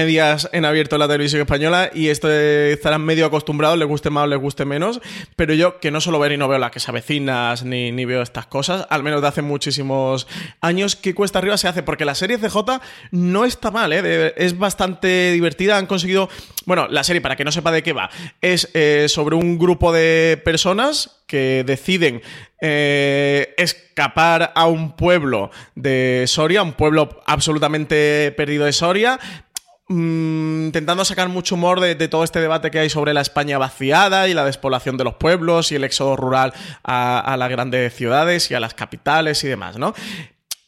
[0.00, 4.24] comedias en abierto en la televisión española y esto estarán medio acostumbrados, les guste más
[4.24, 5.00] o les guste menos,
[5.36, 8.06] pero yo que no solo ver y no veo las que se avecinas ni, ni
[8.06, 10.26] veo estas cosas, al menos de hace muchísimos
[10.62, 14.32] años, que cuesta arriba se hace porque la serie CJ no está mal, ¿eh?
[14.36, 15.76] es bastante divertida.
[15.76, 16.30] Han conseguido.
[16.64, 18.10] Bueno, la serie, para que no sepa de qué va,
[18.40, 22.22] es eh, sobre un grupo de personas que deciden
[22.60, 29.18] eh, escapar a un pueblo de Soria, un pueblo absolutamente perdido de Soria,
[29.90, 34.28] mm, intentando sacar mucho humor de, todo este debate que hay sobre la España vaciada
[34.28, 38.54] y la despoblación de los pueblos y el éxodo rural a, las grandes ciudades y
[38.54, 39.94] a las capitales y demás, ¿no?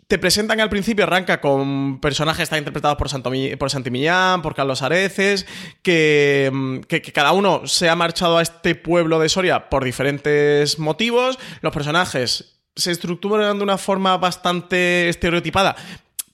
[0.08, 4.54] te presentan al principio, arranca con personajes están interpretados por, Santo, por Santi Millán, por
[4.54, 5.46] Carlos Areces,
[5.80, 11.38] que, que, cada uno se ha marchado a este pueblo de Soria por diferentes motivos.
[11.62, 15.76] Los personajes se estructuran de una forma bastante estereotipada,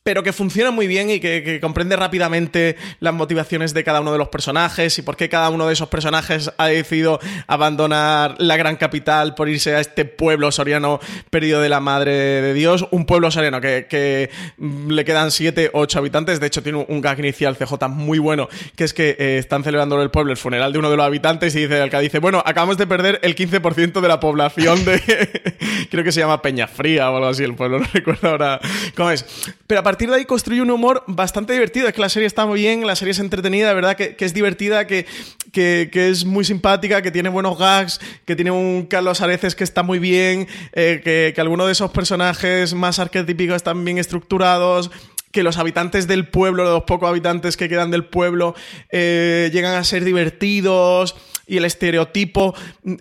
[0.08, 4.16] pero que funciona muy bien y que, comprende rápidamente las motivaciones de cada uno de
[4.16, 8.76] los personajes y por qué cada uno de esos personajes ha decidido abandonar la gran
[8.76, 12.86] capital por irse a este pueblo soriano perdido de la madre de Dios.
[12.90, 16.40] Un pueblo soriano que, le quedan 7 8 habitantes.
[16.40, 19.96] De hecho, tiene un gag inicial CJ muy bueno, que es que eh, están celebrando
[19.96, 22.18] en el pueblo el funeral de uno de los habitantes y dice el que dice,
[22.18, 25.58] bueno, acabamos de perder el 15% de la población de...
[25.90, 28.58] Creo que se llama Peñafría o algo así el pueblo, no recuerdo ahora
[28.94, 29.26] cómo es.
[29.66, 31.88] Pero aparte partir de ahí construye un humor bastante divertido.
[31.88, 34.87] Es que la serie está muy bien, la serie es entretenida, verdad que, es divertida,
[34.87, 35.06] que,
[35.52, 39.98] es muy simpática, que tiene buenos gags, que tiene un Carlos Areces que está muy
[39.98, 44.92] bien, eh, que, que algunos de esos personajes más arquetípicos están bien estructurados
[45.32, 48.54] que los habitantes del pueblo, los pocos habitantes que quedan del pueblo,
[48.90, 51.16] eh, llegan a ser divertidos
[51.48, 52.54] y el estereotipo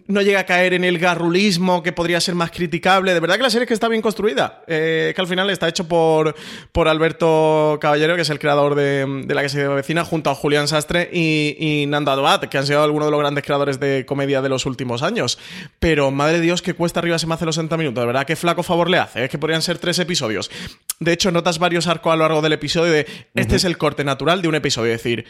[0.07, 3.13] no llega a caer en el garrulismo que podría ser más criticable.
[3.13, 5.67] De verdad que la serie es que está bien construida, eh, que al final está
[5.67, 6.33] hecho por,
[6.71, 10.67] por Alberto Caballero, que es el creador de, la que se vecina, junto a Julián
[10.67, 14.49] Sastre y, Nando Adobat, que han sido algunos de los grandes creadores de comedia de
[14.49, 15.37] los últimos años.
[15.79, 18.01] Pero, madre de Dios, que cuesta arriba se me hace los 60 minutos.
[18.01, 19.25] De verdad, que flaco favor le hace.
[19.25, 20.49] Es que podrían ser tres episodios.
[20.99, 23.05] De hecho, notas varios arcos a lo largo del episodio de
[23.35, 24.93] este es el corte natural de un episodio.
[24.93, 25.25] Es decir,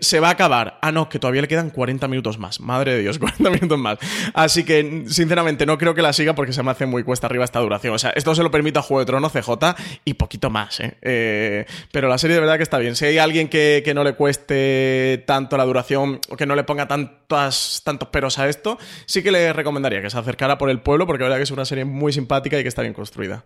[0.00, 0.78] se va a acabar.
[0.80, 2.51] Ah, no, que todavía le quedan 40 minutos más.
[2.60, 3.98] Madre de Dios, 40 minutos más.
[4.34, 7.44] Así que, sinceramente, no creo que la siga porque se me hace muy cuesta arriba
[7.44, 7.94] esta duración.
[7.94, 10.96] O sea, esto se lo permite a Juego de Tronos CJ y poquito más, ¿eh?
[11.02, 11.66] ¿eh?
[11.90, 12.96] pero la serie de verdad que está bien.
[12.96, 16.88] Si hay alguien que, no le cueste tanto la duración o que no le ponga
[16.88, 21.22] tantos peros a esto, sí que le recomendaría que se acercara por el pueblo porque
[21.22, 23.44] la verdad que es una serie muy simpática y que está bien construida.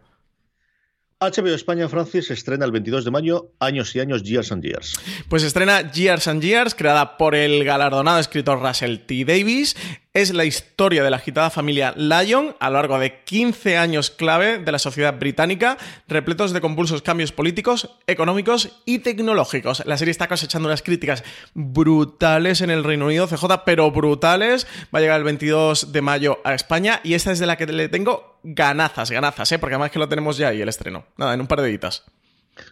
[1.18, 5.00] HBO España Francis estrena el 22 de mayo Años y Años, Years and Years.
[5.31, 9.24] Pues estrena Years and Years, creada por el galardonado escritor Russell T.
[9.24, 9.76] Davis
[10.16, 14.59] es la historia de la agitada familia Lyon a lo largo de 15 años clave
[14.59, 15.76] de la sociedad británica,
[16.09, 19.85] repletos de convulsos cambios políticos, económicos y tecnológicos.
[19.85, 24.66] La serie está cosechando unas críticas brutales en el Reino Unido, CJ, pero brutales.
[24.85, 27.66] Va a llegar el 22 de mayo a España y esta es de la que
[27.66, 29.59] le tengo ganazas, ganazas, ¿eh?
[29.59, 31.05] porque además que lo tenemos ya ahí el estreno.
[31.18, 32.05] Nada, en un par de editas.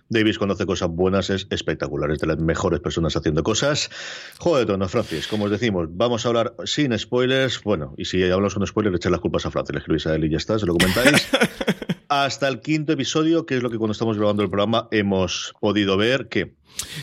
[0.09, 3.91] Davis cuando hace cosas buenas es espectacular, es de las mejores personas haciendo cosas.
[4.39, 7.63] Juego de tono, Francis, como os decimos, vamos a hablar sin spoilers.
[7.63, 10.25] Bueno, y si hablamos con spoilers, echar las culpas a Francis, le escribís a él
[10.25, 11.27] y ya está, se lo comentáis.
[12.09, 15.97] Hasta el quinto episodio, que es lo que cuando estamos grabando el programa hemos podido
[15.97, 16.55] ver que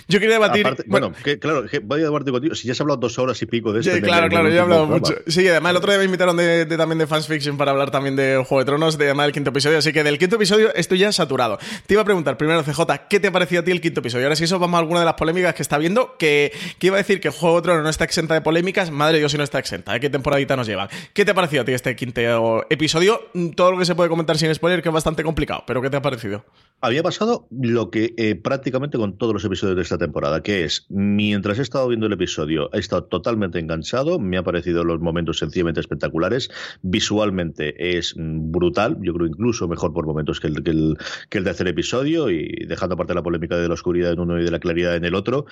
[0.08, 0.68] yo quería debatir.
[0.88, 2.56] bueno, claro, voy a debatir contigo.
[2.56, 3.94] Si ya has hablado dos horas y pico de esto.
[3.94, 5.14] Sí, claro, claro, yo he hablado mucho.
[5.28, 8.16] Sí, además el otro día me invitaron de, también de Fans Fiction para hablar también
[8.16, 9.78] de Juego de Tronos, de además del quinto episodio.
[9.78, 11.58] Así que del quinto episodio estoy ya saturado.
[11.86, 14.26] Te iba a preguntar primero, CJ, ¿qué te ha parecido a ti el quinto episodio?
[14.26, 16.98] Ahora, si eso vamos a alguna de las polémicas que está viendo, que, que iba
[16.98, 18.92] a decir que Juego de Tronos no está exenta de polémicas.
[18.92, 19.96] Madre Dios, si no está exenta.
[19.96, 20.00] ¿eh?
[20.00, 20.90] ¿Qué temporadita nos lleva?
[21.14, 23.20] ¿Qué te ha parecido a ti este quinto episodio?
[23.56, 25.98] Todo lo que se puede comentar sin spoiler, que es bastante complicado, pero ¿qué te
[25.98, 26.46] ha parecido?
[26.82, 30.86] Había pasado lo que eh, prácticamente con todos los episodios de esta temporada que es,
[30.90, 35.40] mientras he estado viendo el episodio, he estado totalmente enganchado, me ha parecido los momentos
[35.40, 36.50] sencillamente espectaculares,
[36.82, 40.98] visualmente es brutal, yo creo incluso mejor por momentos que el, que el,
[41.30, 44.52] que el episodio, y dejando aparte la polémica de la oscuridad en uno y de
[44.52, 45.46] la claridad en el otro,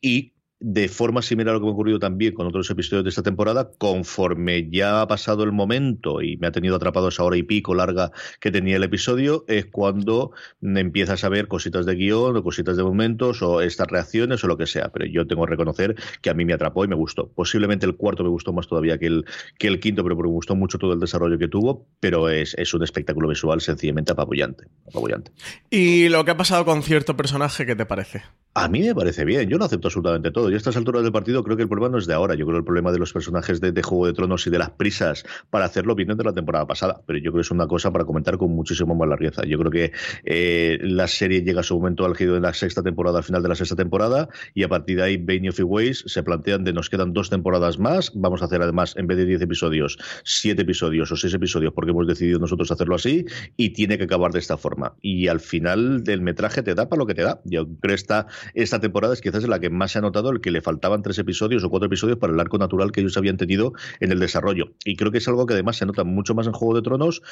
[0.00, 0.35] y
[0.68, 3.22] de forma similar a lo que me ha ocurrido también con otros episodios de esta
[3.22, 7.44] temporada, conforme ya ha pasado el momento y me ha tenido atrapado esa hora y
[7.44, 12.42] pico larga que tenía el episodio, es cuando empiezas a ver cositas de guion o
[12.42, 14.88] cositas de momentos o estas reacciones o lo que sea.
[14.88, 17.28] Pero yo tengo que reconocer que a mí me atrapó y me gustó.
[17.28, 19.24] Posiblemente el cuarto me gustó más todavía que el,
[19.60, 22.74] que el quinto, pero me gustó mucho todo el desarrollo que tuvo, pero es, es
[22.74, 25.30] un espectáculo visual sencillamente apabullante, apabullante.
[25.70, 28.24] ¿Y lo que ha pasado con cierto personaje, qué te parece?
[28.54, 30.48] A mí me parece bien, yo lo acepto absolutamente todo.
[30.48, 32.34] Yo estas alturas del partido creo que el problema no es de ahora.
[32.34, 34.70] Yo creo que el problema de los personajes de, Juego de Tronos y de las
[34.70, 37.00] prisas para hacerlo vienen de la temporada pasada.
[37.06, 39.42] Pero yo creo que es una cosa para comentar con muchísimo más largueza.
[39.44, 39.92] Yo creo que
[40.24, 43.48] eh, la serie llega a su momento álgido en la sexta temporada, al final de
[43.48, 46.90] la sexta temporada, y a partir de ahí, Benioff y Ways se plantean de nos
[46.90, 48.12] quedan dos temporadas más.
[48.14, 51.90] Vamos a hacer además, en vez de diez episodios, siete episodios o seis episodios, porque
[51.90, 54.94] hemos decidido nosotros hacerlo así, y tiene que acabar de esta forma.
[55.02, 57.40] Y al final del metraje te da para lo que te da.
[57.44, 60.50] Yo creo que esta esta temporada es quizás la que más se ha notado que
[60.50, 63.72] le faltaban tres episodios o cuatro episodios para el arco natural que ellos habían tenido
[64.00, 64.72] en el desarrollo.
[64.84, 67.22] Y creo que es algo que además se nota mucho más en Juego de Tronos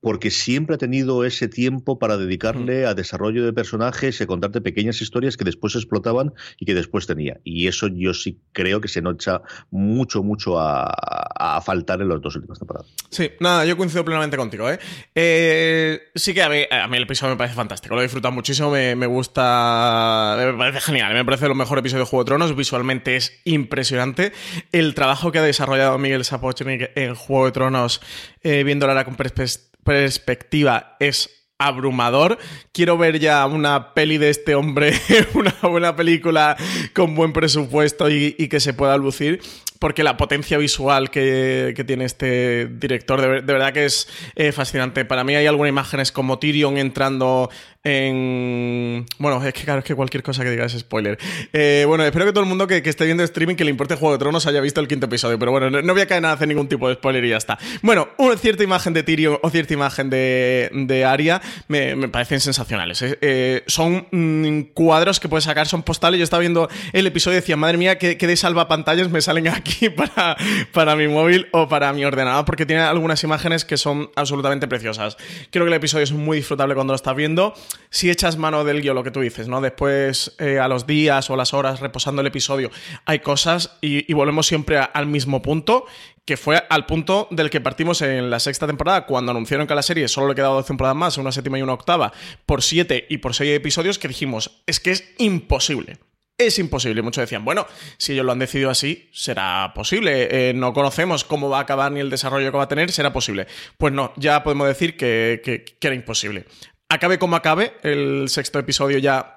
[0.00, 4.60] porque siempre ha tenido ese tiempo para dedicarle a desarrollo de personajes y a contarte
[4.60, 7.40] pequeñas historias que después explotaban y que después tenía.
[7.44, 10.92] Y eso yo sí creo que se nocha mucho, mucho a,
[11.38, 12.88] a faltar en las dos últimas temporadas.
[13.10, 14.70] Sí, nada, yo coincido plenamente contigo.
[14.70, 14.78] ¿eh?
[15.14, 18.32] eh sí que a mí, a mí, el episodio me parece fantástico, lo he disfrutado
[18.32, 22.28] muchísimo, me, me, gusta, me parece genial, me parece lo mejor episodio de Juego de
[22.28, 24.32] Tronos, visualmente es impresionante.
[24.72, 28.00] El trabajo que ha desarrollado Miguel Sapochnik en Juego de Tronos,
[28.42, 32.38] eh, viéndola con perspectiva, es abrumador.
[32.72, 34.92] Quiero ver ya una peli de este hombre,
[35.34, 36.56] una buena película
[36.94, 39.40] con buen presupuesto y, que se pueda lucir
[39.78, 45.04] porque la potencia visual que, tiene este director de, verdad que es eh, fascinante.
[45.04, 47.50] Para mí hay algunas imágenes como Tyrion entrando
[47.84, 49.06] en...
[49.18, 51.18] Bueno, es que claro, es que cualquier cosa que diga es spoiler.
[51.52, 54.14] Eh, bueno, espero que todo el mundo que, esté viendo streaming, que le importe Juego
[54.14, 55.38] de Tronos, haya visto el quinto episodio.
[55.38, 57.58] Pero bueno, no, voy a caer nada hacer ningún tipo de spoiler y ya está.
[57.82, 63.02] Bueno, una cierta imagen de Tyrion o cierta imagen de, de Arya me, parecen sensacionales.
[63.02, 63.62] ¿eh?
[63.66, 66.18] Son mm, cuadros que puedes sacar, son postales.
[66.18, 69.48] Yo estaba viendo el episodio y decía, madre mía, qué, qué de salvapantallas me salen
[69.48, 69.65] aquí
[69.96, 70.36] para,
[70.72, 75.16] para mi móvil o para mi ordenador, porque tiene algunas imágenes que son absolutamente preciosas.
[75.50, 77.54] Creo que el episodio es muy disfrutable cuando lo estás viendo
[77.90, 79.60] si echas mano del guion, lo que tú dices, ¿no?
[79.60, 82.70] Después, eh, a los días o las horas reposando el episodio,
[83.04, 85.86] hay cosas y, volvemos siempre al mismo punto,
[86.24, 89.76] que fue al punto del que partimos en la sexta temporada, cuando anunciaron que a
[89.76, 92.12] la serie solo le quedaba dos temporadas más, una séptima y una octava,
[92.44, 95.98] por siete y por seis episodios, que dijimos, es que es imposible.
[96.38, 97.00] Es imposible.
[97.02, 100.50] Muchos decían, bueno, si ellos lo han decidido así, será posible.
[100.50, 103.12] Eh, no conocemos cómo va a acabar ni el desarrollo que va a tener, será
[103.12, 103.46] posible.
[103.78, 106.46] Pues no, ya podemos decir que, que era imposible
[106.88, 109.36] acabe como acabe, el sexto episodio ya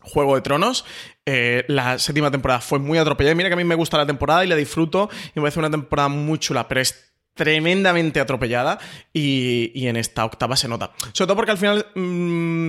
[0.00, 0.84] Juego de Tronos.
[1.26, 3.34] Eh, la séptima temporada fue muy atropellada.
[3.34, 5.10] Mira que a mí me gusta la temporada y la disfruto.
[5.34, 7.09] Y me parece una temporada muy chula, pero es
[7.40, 8.78] tremendamente atropellada.
[9.14, 10.92] Y, en esta octava se nota.
[11.14, 12.68] Sobre todo porque al final mm,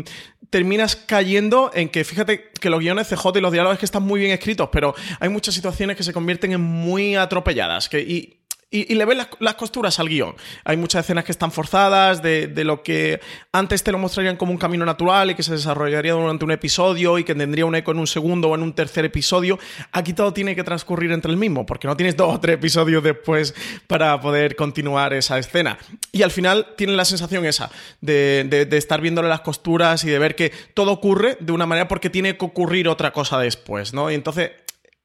[0.49, 4.21] terminas cayendo en que, fíjate que los guiones CJ y los diálogos que están muy
[4.21, 7.89] bien escritos, pero hay muchas situaciones que se convierten en muy atropelladas.
[7.89, 8.40] Que, y
[8.73, 10.33] y, le ves las, costuras al guion.
[10.63, 13.19] Hay muchas escenas que están forzadas, de, lo que
[13.51, 17.19] antes te lo mostrarían como un camino natural y que se desarrollaría durante un episodio
[17.19, 19.59] y que tendría un eco en un segundo o en un tercer episodio.
[19.91, 23.03] Aquí todo tiene que transcurrir entre el mismo, porque no tienes dos o tres episodios
[23.03, 23.53] después
[23.87, 25.77] para poder continuar esa escena.
[26.13, 30.17] Y al final tienen la sensación esa, de, de estar viéndole las costuras y de
[30.17, 34.09] ver que todo ocurre de una manera porque tiene que ocurrir otra cosa después, ¿no?
[34.09, 34.51] Y entonces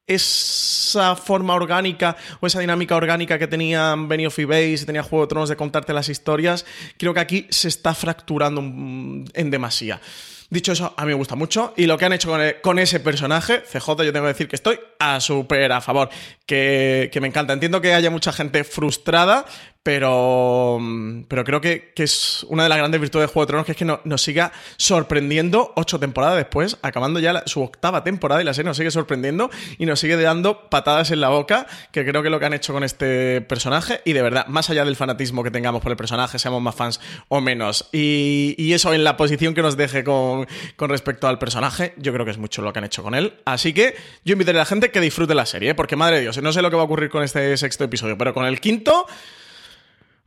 [0.07, 5.25] esa forma orgánica o esa dinámica orgánica que tenían Benioff of Base y tenía Juego
[5.25, 6.65] de Tronos de contarte las historias,
[6.97, 10.01] creo que aquí se está fracturando en demasía.
[10.49, 11.73] Dicho eso, a mí me gusta mucho.
[11.75, 14.79] Y lo que han hecho con, ese personaje, CJ, yo tengo que decir que estoy
[14.97, 16.09] a súper a favor.
[16.45, 17.51] Que, que, me encanta.
[17.51, 19.45] Entiendo que haya mucha gente frustrada,
[19.87, 20.81] pero,
[21.29, 23.77] pero creo que, es una de las grandes virtudes de Juego de Tronos, que es
[23.77, 28.67] que nos siga sorprendiendo ocho temporadas después, acabando ya su octava temporada y la serie
[28.67, 32.31] nos sigue sorprendiendo y nos sigue dando patadas en la boca, que creo que es
[32.33, 34.01] lo que han hecho con este personaje.
[34.03, 36.99] Y de verdad, más allá del fanatismo que tengamos por el personaje, seamos más fans
[37.29, 37.87] o menos.
[37.93, 42.25] Y, eso en la posición que nos deje con, con, respecto al personaje, yo creo
[42.25, 43.35] que es mucho lo que han hecho con él.
[43.45, 43.95] Así que
[44.25, 46.61] yo invitaré a la gente que disfrute la serie, porque madre de Dios, no sé
[46.61, 49.07] lo que va a ocurrir con este sexto episodio, pero con el quinto...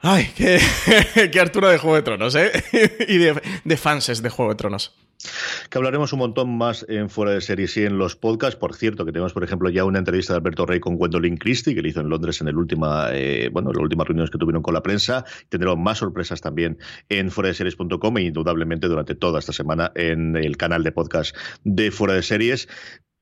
[0.02, 0.58] Ay, qué,
[1.32, 2.50] qué Arturo de Juego de Tronos, ¿eh?
[3.08, 4.94] y de, fanses de Juego de Tronos
[5.68, 8.56] que hablaremos un montón más en Fuera de Series y en los podcasts.
[8.56, 11.74] Por cierto, que tenemos, por ejemplo, ya una entrevista de Alberto Rey con Gwendolyn Christie,
[11.74, 14.62] que le hizo en Londres en el última, eh, bueno, las últimas reuniones que tuvieron
[14.62, 15.26] con la prensa.
[15.50, 16.78] Tendremos más sorpresas también
[17.10, 21.36] en fuera de series.com e indudablemente durante toda esta semana en el canal de podcast
[21.64, 22.66] de Fuera de Series.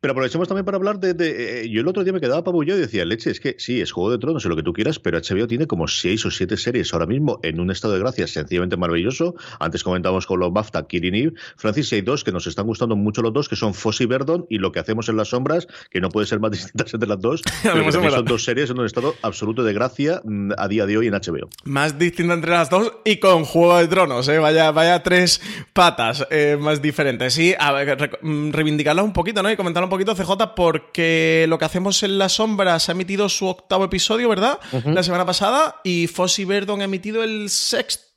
[0.00, 2.82] Pero aprovechemos también para hablar de, eh, Yo el otro día me quedaba pabullado y
[2.82, 5.18] decía, leche, es que sí, es Juego de Tronos, es lo que tú quieras, pero
[5.18, 8.76] HBO tiene como seis o siete series ahora mismo en un estado de gracia sencillamente
[8.76, 9.34] maravilloso.
[9.58, 12.94] Antes comentábamos con los BAFTA, Kirin y Francis, y hay dos que nos están gustando
[12.94, 15.66] mucho los dos, que son Foss y Verdon y Lo que hacemos en las sombras,
[15.90, 18.86] que no puede ser más distintas entre las dos, pero son dos series en un
[18.86, 21.48] estado absoluto de gracia mm, a día de hoy en HBO.
[21.64, 24.38] Más distinta entre las dos y con Juego de Tronos, ¿eh?
[24.38, 25.40] Vaya, vaya tres
[25.72, 27.34] patas eh, más diferentes.
[27.34, 29.50] Sí, a ver, mm, reivindicarlas un poquito, ¿no?
[29.50, 33.28] Y comentarlo un poquito, CJ, porque lo que hacemos en la sombra se ha emitido
[33.28, 34.60] su octavo episodio, ¿verdad?
[34.84, 35.80] La semana pasada.
[35.82, 38.08] Y Fossy Verdon ha emitido el sexto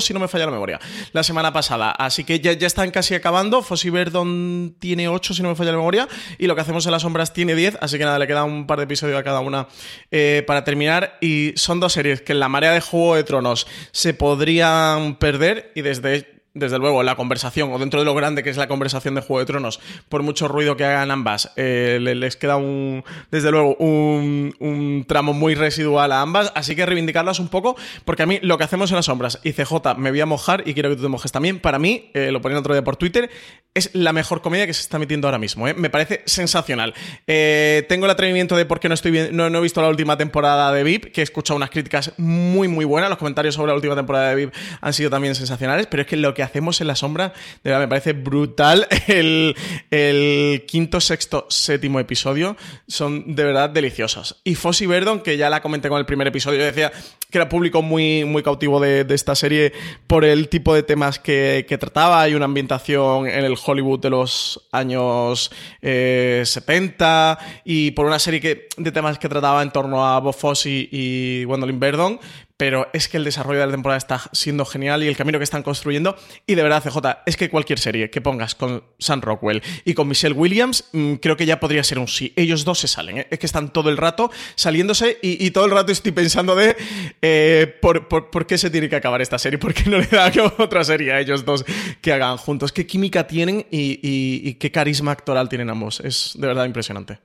[0.00, 0.78] si no me falla la memoria,
[1.12, 1.90] la semana pasada.
[1.90, 3.62] Así que ya, ya están casi acabando.
[3.62, 6.08] Fossy Verdon tiene 8, si no me falla la memoria.
[6.38, 7.78] Y lo que hacemos en las sombras tiene 10.
[7.80, 9.66] Así que nada, le queda un par de episodios a cada una
[10.12, 11.18] eh, para terminar.
[11.20, 15.72] Y son dos series que en la marea de Juego de Tronos se podrían perder.
[15.74, 19.14] Y desde desde luego, la conversación, o dentro de lo grande que es la conversación
[19.14, 23.50] de Juego de Tronos, por mucho ruido que hagan ambas, eh, les queda un, desde
[23.50, 28.26] luego, un, un, tramo muy residual a ambas, así que reivindicarlas un poco, porque a
[28.26, 30.90] mí lo que hacemos en las sombras, y CJ, me voy a mojar y quiero
[30.90, 33.30] que tú te mojes también, para mí, eh, lo ponía otro día por Twitter,
[33.74, 35.74] es la mejor comedia que se está metiendo ahora mismo, ¿eh?
[35.74, 36.94] me parece sensacional.
[37.26, 40.82] tengo el atrevimiento de por qué no, estoy no, he visto la última temporada de
[40.82, 44.30] VIP, que he escuchado unas críticas muy, muy buenas, los comentarios sobre la última temporada
[44.30, 47.32] de VIP han sido también sensacionales, pero es que lo que hacemos en la sombra,
[47.62, 48.86] de verdad, me parece brutal.
[49.08, 54.40] El, quinto, sexto, séptimo episodio son de verdad deliciosos.
[54.44, 56.92] Y Fossi Verdon, que ya la comenté con el primer episodio, decía
[57.30, 59.72] que era público muy, muy cautivo de, esta serie
[60.06, 62.22] por el tipo de temas que, trataba.
[62.22, 68.40] Hay una ambientación en el Hollywood de los años 70 eh, y por una serie
[68.40, 72.18] que, de temas que trataba en torno a Bob Fosse y Gwendolyn Verdon,
[72.58, 75.44] pero es que el desarrollo de la temporada está siendo genial y el camino que
[75.44, 76.16] están construyendo.
[76.44, 80.08] Y de verdad, CJ, es que cualquier serie que pongas con Sam Rockwell y con
[80.08, 82.32] Michelle Williams, mm, creo que ya podría ser un sí.
[82.34, 83.26] Ellos dos se salen, ¿eh?
[83.30, 86.76] es que están todo el rato saliéndose y, todo el rato estoy pensando de
[87.22, 90.82] eh, por, qué se tiene que acabar esta serie, por qué no le da otra
[90.82, 91.64] serie a ellos dos
[92.02, 92.72] que hagan juntos.
[92.72, 96.00] Qué química tienen y qué carisma actoral tienen ambos.
[96.00, 97.20] Es de verdad impresionante.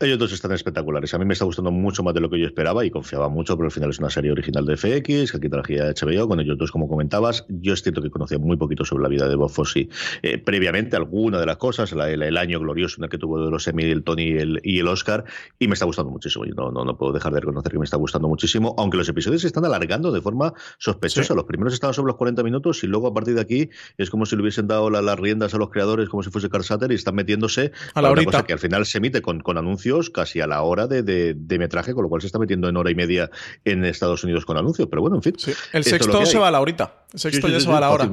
[0.00, 1.14] Ellos dos están espectaculares.
[1.14, 3.56] A mí me está gustando mucho más de lo que yo esperaba y confiaba mucho,
[3.56, 6.40] pero al final es una serie original de FX, que aquí traía de HBO, con
[6.40, 7.46] ellos dos, como comentabas.
[7.48, 9.88] Yo es cierto que conocía muy poquito sobre la vida de Bob Fosse
[10.22, 13.68] eh, previamente, alguna de las cosas, el, año glorioso en el que tuvo de los
[13.68, 15.26] Emmy, el Tony y el, y el Oscar,
[15.60, 16.44] y me está gustando muchísimo.
[16.44, 19.08] Yo no, no, no, puedo dejar de reconocer que me está gustando muchísimo, aunque los
[19.08, 21.34] episodios se están alargando de forma sospechosa.
[21.34, 24.26] Los primeros estaban sobre los 40 minutos y luego a partir de aquí es como
[24.26, 26.96] si le hubiesen dado las riendas a los creadores, como si fuese Carl Satter, y
[26.96, 30.46] están metiéndose a la cosa que al final se emite con, con anuncios casi a
[30.46, 33.30] la hora de, de, metraje, con lo cual se está metiendo en hora y media
[33.64, 34.88] en Estados Unidos con anuncios.
[34.88, 35.34] Pero bueno, en fin.
[35.72, 37.04] El sexto se va a la horita.
[37.12, 38.10] El sexto ya se va a la hora.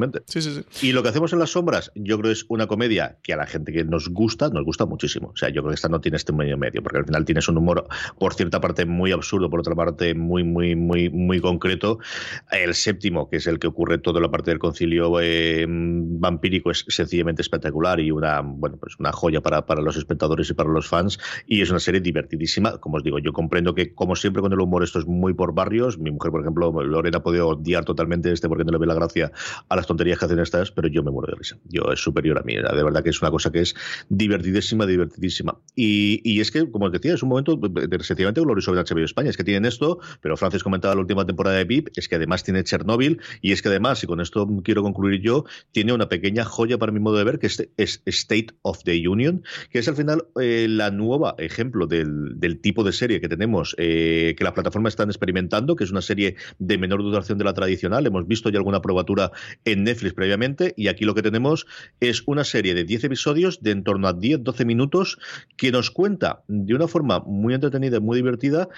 [0.82, 3.48] Y lo que hacemos en las sombras, yo creo es una comedia que a la
[3.48, 5.32] gente que nos gusta, nos gusta muchísimo.
[5.34, 7.48] O sea, yo creo que esta no tiene este medio medio, porque al final tienes
[7.48, 7.88] un humor,
[8.20, 11.98] por cierta parte, muy absurdo, por otra parte, muy, muy, muy, muy concreto.
[12.52, 16.86] El séptimo, que es el que ocurre toda la parte del concilio eh, vampírico, es
[16.88, 20.88] sencillamente espectacular y una, bueno, pues una joya para, para los espectadores y para los
[20.88, 21.20] fans.
[21.48, 22.78] Y es una serie divertidísima.
[22.80, 25.54] Como os digo, yo comprendo que, como siempre, con el humor esto es muy por
[25.54, 25.98] barrios.
[25.98, 28.94] Mi mujer, por ejemplo, Lorena ha podido odiar totalmente este porque no le ve la
[28.94, 29.32] gracia
[29.70, 31.58] a las tonterías que hacen estas, pero yo me muero de risa.
[31.66, 32.56] Yo es superior a mí.
[32.56, 33.76] De verdad que es una cosa que es
[34.10, 35.58] divertidísima, divertidísima.
[35.76, 37.60] Y, y es que, como os decía, es un momento
[38.02, 39.30] sencillamente glorioso de HBO España.
[39.30, 42.44] Es que tienen esto, pero Francis comentaba la última temporada de VIP, es que además
[42.44, 46.44] tiene Chernobyl, y es que además, y con esto quiero concluir yo, tiene una pequeña
[46.44, 49.96] joya para mi modo de ver, que es, State of the Union, que es al
[49.96, 54.54] final eh, la nueva ejemplo de del, tipo de serie que tenemos, eh, que las
[54.54, 58.06] plataformas están experimentando, que es una serie de menor duración de la tradicional.
[58.06, 59.32] Hemos visto ya alguna probatura
[59.66, 61.66] en Netflix previamente y aquí lo que tenemos
[62.00, 65.18] es una serie de 10 episodios de en torno a 10-12 minutos
[65.58, 68.70] que nos cuenta de una forma muy entretenida y muy divertida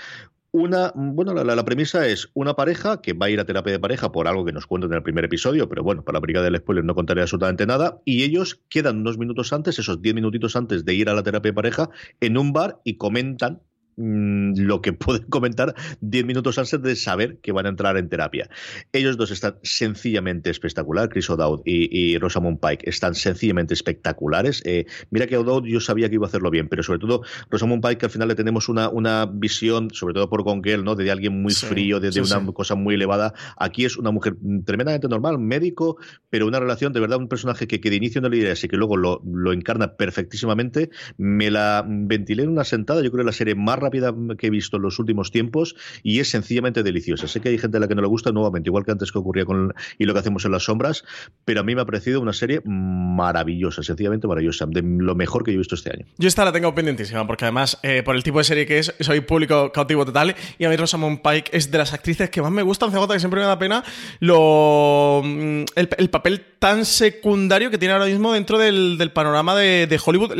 [0.54, 4.12] una, bueno, la, premisa es una pareja que va a ir a terapia de pareja
[4.12, 6.58] por algo que nos cuentan en el primer episodio, pero bueno, para la brigada del
[6.58, 10.86] spoiler no contaré absolutamente nada, y ellos quedan unos minutos antes, esos 10 minutitos antes
[10.86, 11.90] de ir a la terapia de pareja,
[12.22, 13.64] en un bar y comentan
[13.96, 18.10] Mm, lo que pueden comentar 10 minutos antes de saber que van a entrar en
[18.10, 18.50] terapia.
[18.92, 24.62] Ellos dos están sencillamente espectacular, Chris O'Dowd y, Rosamund Pike están sencillamente espectaculares.
[24.66, 27.84] Eh, mira que O'Dowd yo sabía que iba a hacerlo bien, pero sobre todo Rosamund
[27.84, 30.96] Pike que al final le tenemos una, una visión, sobre todo por Gongel, ¿no?
[30.96, 33.34] de alguien muy frío, de, una cosa muy elevada.
[33.58, 34.36] Aquí es una mujer
[34.66, 35.98] tremendamente normal, médico,
[36.30, 38.68] pero una relación de verdad, un personaje que, que de inicio no le diría así,
[38.68, 40.90] que luego lo, lo encarna perfectísimamente.
[41.18, 44.50] Me la ventilé en una sentada, yo creo que la serie más rápida que he
[44.50, 47.28] visto en los últimos tiempos y es sencillamente deliciosa.
[47.28, 49.20] Sé que hay gente a la que no le gusta, nuevamente, igual que antes que
[49.20, 51.04] ocurría con y lo que hacemos en las sombras,
[51.46, 55.52] pero a mí me ha parecido una serie maravillosa, sencillamente maravillosa, de lo mejor que
[55.52, 56.06] he visto este año.
[56.18, 58.94] Yo esta la tengo pendientísima, porque además, eh, por el tipo de serie que es,
[59.00, 62.52] soy público cautivo total, y a mí Rosamund Pike es de las actrices que más
[62.52, 63.84] me gustan, CJ, que siempre me da pena
[64.20, 70.32] lo mm, el, papel tan secundario que tiene ahora mismo dentro del, panorama de, Hollywood.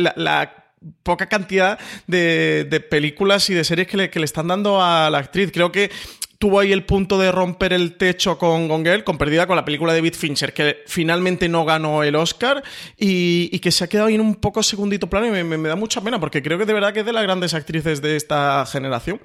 [1.02, 5.18] Poca cantidad de, películas y de series que le, que le, están dando a la
[5.18, 5.50] actriz.
[5.52, 5.90] Creo que
[6.38, 9.94] tuvo ahí el punto de romper el techo con Gongel, con Perdida, con la película
[9.94, 12.62] de David Fincher, que finalmente no ganó el Oscar
[12.98, 16.02] y, que se ha quedado ahí en un poco segundito plano y me, da mucha
[16.02, 19.20] pena porque creo que de verdad que es de las grandes actrices de esta generación.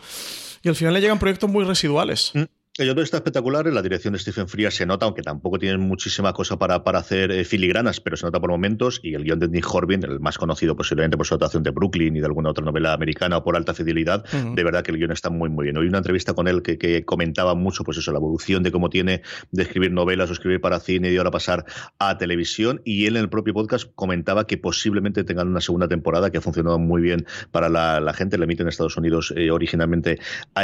[0.63, 2.31] Y al final le llegan proyectos muy residuales.
[2.79, 5.81] El otro está espectacular, en la dirección de Stephen Frears se nota, aunque tampoco tienen
[5.81, 9.37] muchísima cosa para, para hacer eh, filigranas, pero se nota por momentos, y el guion
[9.37, 12.51] de Nick Horvin, el más conocido posiblemente por su adaptación de Brooklyn y de alguna
[12.51, 15.65] otra novela americana o por alta fidelidad, de verdad que el guion está muy muy
[15.65, 15.77] bien.
[15.77, 18.89] Hoy una entrevista con él que, que, comentaba mucho pues eso, la evolución de cómo
[18.89, 21.65] tiene de escribir novelas o escribir para cine y ahora pasar
[21.97, 26.31] a televisión, y él en el propio podcast comentaba que posiblemente tengan una segunda temporada
[26.31, 29.51] que ha funcionado muy bien para la, la gente, la emite en Estados Unidos eh,
[29.51, 30.17] originalmente.
[30.55, 30.63] A...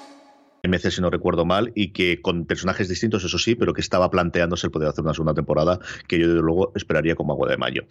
[0.63, 4.09] MC, si no recuerdo mal, y que con personajes distintos, eso sí, pero que estaba
[4.09, 7.57] planteándose el poder hacer una segunda temporada, que yo desde luego esperaría como agua de
[7.57, 7.83] mayo.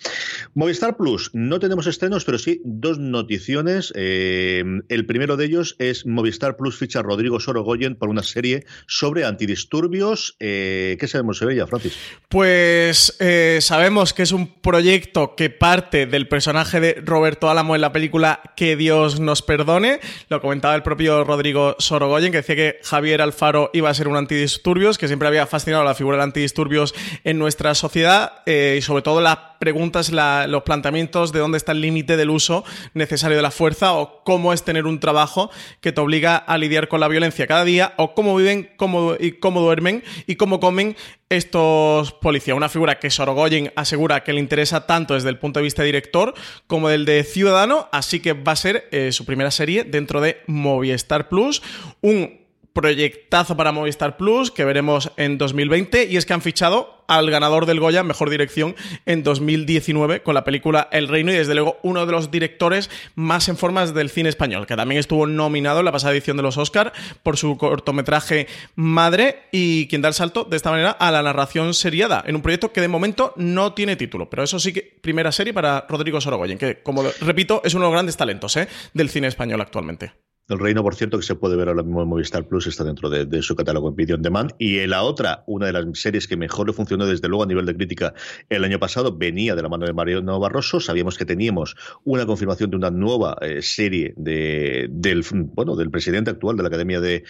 [0.54, 3.92] Movistar Plus, no tenemos estrenos, pero sí dos noticiones.
[3.96, 8.64] Eh, el primero de ellos es Movistar Plus ficha a Rodrigo Sorogoyen por una serie
[8.86, 10.36] sobre antidisturbios.
[10.40, 11.96] Eh, ¿Qué sabemos de ella, Francis?
[12.28, 17.80] Pues eh, sabemos que es un proyecto que parte del personaje de Roberto Álamo en
[17.80, 20.00] la película Que Dios nos perdone.
[20.28, 24.16] Lo comentaba el propio Rodrigo Sorogoyen, que decía que Javier Alfaro iba a ser un
[24.16, 26.94] antidisturbios, que siempre había fascinado la figura del antidisturbios
[27.24, 31.82] en nuestra sociedad eh, y sobre todo las preguntas, los planteamientos de dónde está el
[31.82, 35.50] límite del uso necesario de la fuerza o cómo es tener un trabajo
[35.82, 39.32] que te obliga a lidiar con la violencia cada día o cómo viven cómo, y
[39.32, 40.96] cómo duermen y cómo comen
[41.28, 42.56] estos policías.
[42.56, 45.86] Una figura que Sorogoyen asegura que le interesa tanto desde el punto de vista de
[45.86, 46.34] director
[46.66, 50.38] como del de ciudadano, así que va a ser eh, su primera serie dentro de
[50.46, 51.62] Movistar Plus.
[52.00, 52.40] Un
[52.72, 57.66] proyectazo para Movistar Plus que veremos en 2020 y es que han fichado al ganador
[57.66, 62.06] del Goya Mejor Dirección en 2019 con la película El Reino y desde luego uno
[62.06, 65.92] de los directores más en formas del cine español que también estuvo nominado en la
[65.92, 66.92] pasada edición de los Oscar
[67.24, 68.46] por su cortometraje
[68.76, 72.42] Madre y quien da el salto de esta manera a la narración seriada en un
[72.42, 76.20] proyecto que de momento no tiene título pero eso sí que primera serie para Rodrigo
[76.20, 78.68] Sorogoyen que como repito es uno de los grandes talentos ¿eh?
[78.94, 80.12] del cine español actualmente.
[80.50, 83.08] El Reino, por cierto, que se puede ver ahora mismo en Movistar Plus, está dentro
[83.08, 84.52] de, su catálogo en Video Demand.
[84.58, 87.66] Y la otra, una de las series que mejor le funcionó desde luego a nivel
[87.66, 88.14] de crítica
[88.48, 90.80] el año pasado, venía de la mano de Mariano Barroso.
[90.80, 95.24] Sabíamos que teníamos una confirmación de una nueva eh, serie de, del,
[95.54, 97.22] bueno, del presidente actual de la Academia de,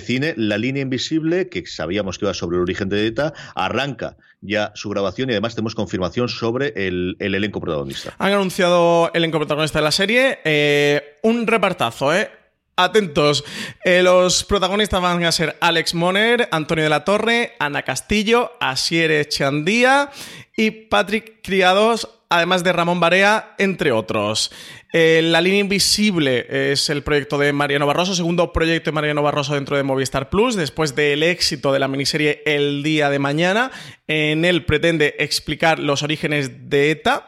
[0.00, 4.72] Cine, La Línea Invisible, que sabíamos que iba sobre el origen de ETA, arranca ya
[4.74, 8.14] su grabación y además tenemos confirmación sobre el, el elenco protagonista.
[8.18, 10.38] Han anunciado el elenco protagonista de la serie.
[10.44, 12.30] Eh, un repartazo, ¿eh?
[12.78, 13.42] Atentos,
[13.86, 19.26] eh, los protagonistas van a ser Alex Moner, Antonio de la Torre, Ana Castillo, Asiere
[19.26, 20.10] Chandía
[20.54, 24.52] y Patrick Criados, además de Ramón Barea, entre otros.
[24.92, 29.54] Eh, la línea invisible es el proyecto de Mariano Barroso, segundo proyecto de Mariano Barroso
[29.54, 33.70] dentro de Movistar Plus, después del éxito de la miniserie El día de mañana.
[34.06, 37.26] En él pretende explicar los orígenes de ETA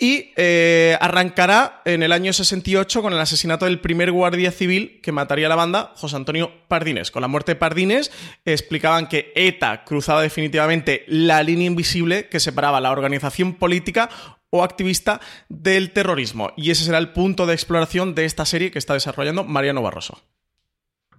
[0.00, 5.12] y eh, arrancará en el año 68 con el asesinato del primer guardia civil que
[5.12, 7.10] mataría a la banda, José Antonio Pardines.
[7.10, 8.10] Con la muerte de Pardines
[8.46, 14.08] explicaban que ETA cruzaba definitivamente la línea invisible que separaba la organización política
[14.48, 15.20] o activista
[15.50, 16.52] del terrorismo.
[16.56, 20.22] Y ese será el punto de exploración de esta serie que está desarrollando Mariano Barroso.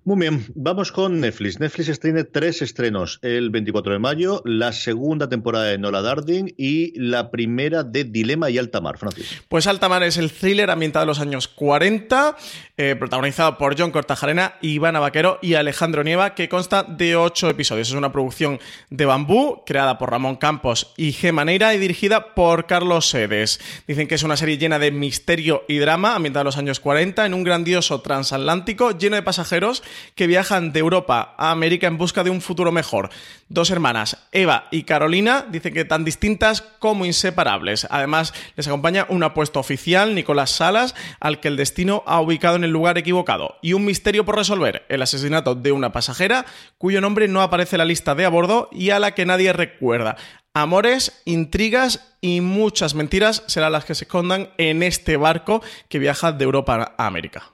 [0.03, 1.59] Muy bien, vamos con Netflix.
[1.59, 6.99] Netflix estrena tres estrenos el 24 de mayo, la segunda temporada de Nola Darding y
[6.99, 9.43] la primera de Dilema y Altamar, Francis.
[9.47, 12.35] Pues Altamar es el thriller ambientado en los años 40,
[12.77, 17.89] eh, protagonizado por John Cortajarena, Ivana Vaquero y Alejandro Nieva, que consta de ocho episodios.
[17.89, 21.31] Es una producción de bambú, creada por Ramón Campos y G.
[21.31, 23.59] Maneira y dirigida por Carlos Sedes.
[23.87, 27.23] Dicen que es una serie llena de misterio y drama, ambientada en los años 40,
[27.23, 29.83] en un grandioso transatlántico lleno de pasajeros
[30.15, 33.09] que viajan de Europa a América en busca de un futuro mejor.
[33.49, 37.87] Dos hermanas, Eva y Carolina, dicen que tan distintas como inseparables.
[37.89, 42.63] Además, les acompaña un apuesto oficial, Nicolás Salas, al que el destino ha ubicado en
[42.63, 43.57] el lugar equivocado.
[43.61, 46.45] Y un misterio por resolver, el asesinato de una pasajera
[46.77, 49.53] cuyo nombre no aparece en la lista de a bordo y a la que nadie
[49.53, 50.17] recuerda.
[50.53, 56.33] Amores, intrigas y muchas mentiras serán las que se escondan en este barco que viaja
[56.33, 57.51] de Europa a América.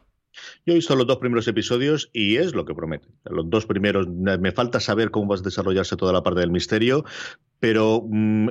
[0.68, 3.08] Yo he visto los dos primeros episodios y es lo que promete.
[3.24, 7.06] Los dos primeros, me falta saber cómo va a desarrollarse toda la parte del misterio,
[7.60, 8.50] pero mm,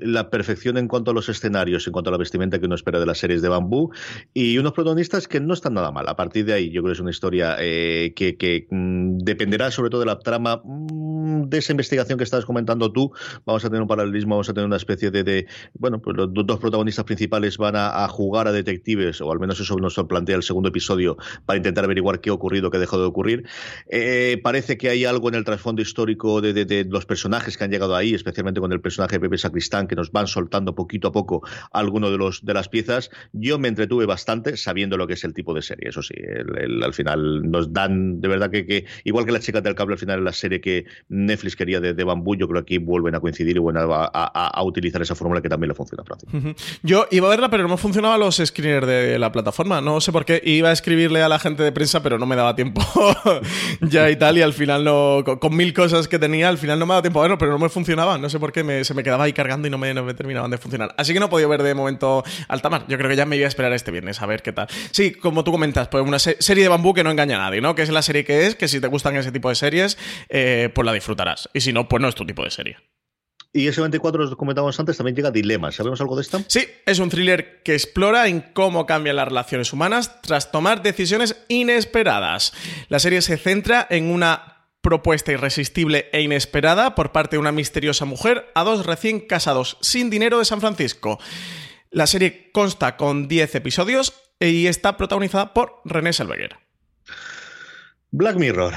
[0.00, 2.98] la perfección en cuanto a los escenarios, en cuanto a la vestimenta que uno espera
[2.98, 3.90] de las series de bambú
[4.34, 6.08] y unos protagonistas que no están nada mal.
[6.08, 9.90] A partir de ahí, yo creo que es una historia eh, que, mm, dependerá sobre
[9.90, 13.12] todo de la trama mm, de esa investigación que estabas comentando tú.
[13.44, 16.58] Vamos a tener un paralelismo, vamos a tener una especie de, bueno, pues los dos
[16.58, 20.68] protagonistas principales van a, jugar a detectives, o al menos eso nos plantea el segundo
[20.68, 21.16] episodio,
[21.46, 23.44] para intentar averiguar qué ha ocurrido, qué ha dejado de ocurrir.
[23.88, 27.70] Eh, parece que hay algo en el trasfondo histórico de, de, los personajes que han
[27.70, 31.08] llegado ahí, especialmente especialmente con el personaje de Pepe Sacristán, que nos van soltando poquito
[31.08, 33.10] a poco alguno de los de las piezas.
[33.32, 35.90] Yo me entretuve bastante sabiendo lo que es el tipo de serie.
[35.90, 36.14] Eso sí,
[36.82, 40.18] al final nos dan, de verdad que, igual que la chica del cable al final
[40.18, 43.20] en la serie que Netflix quería de, de Bambú, yo creo que aquí vuelven a
[43.20, 46.80] coincidir y vuelven a, utilizar esa fórmula que también le funciona a Francis.
[46.82, 49.80] Yo iba a verla, pero no me funcionaban los screeners de la plataforma.
[49.80, 50.40] No sé por qué.
[50.44, 52.82] Iba a escribirle a la gente de prensa, pero no me daba tiempo
[53.80, 54.38] ya y tal.
[54.38, 57.20] Y al final no, con, mil cosas que tenía, al final no me daba tiempo
[57.20, 59.68] a verlo, pero no me funcionaba no sé por qué se me quedaba ahí cargando
[59.68, 60.94] y no me, terminaban de funcionar.
[60.96, 62.86] Así que no he podido ver de momento Altamar.
[62.88, 64.68] Yo creo que ya me iba a esperar este viernes a ver qué tal.
[64.90, 67.74] Sí, como tú comentas, pues una serie de bambú que no engaña a nadie, ¿no?
[67.74, 69.98] Que es la serie que es, que si te gustan ese tipo de series,
[70.28, 71.50] eh, pues la disfrutarás.
[71.52, 72.76] Y si no, pues no es tu tipo de serie.
[73.54, 75.70] Y ese 24 lo comentábamos antes, también llega Dilema.
[75.72, 76.40] ¿Sabemos algo de esto?
[76.46, 81.36] Sí, es un thriller que explora en cómo cambian las relaciones humanas tras tomar decisiones
[81.48, 82.54] inesperadas.
[82.88, 84.51] La serie se centra en una
[84.82, 90.10] propuesta irresistible e inesperada por parte de una misteriosa mujer a dos recién casados sin
[90.10, 91.18] dinero de San Francisco.
[91.90, 96.56] La serie consta con 10 episodios y está protagonizada por René Selveguer.
[98.10, 98.74] Black Mirror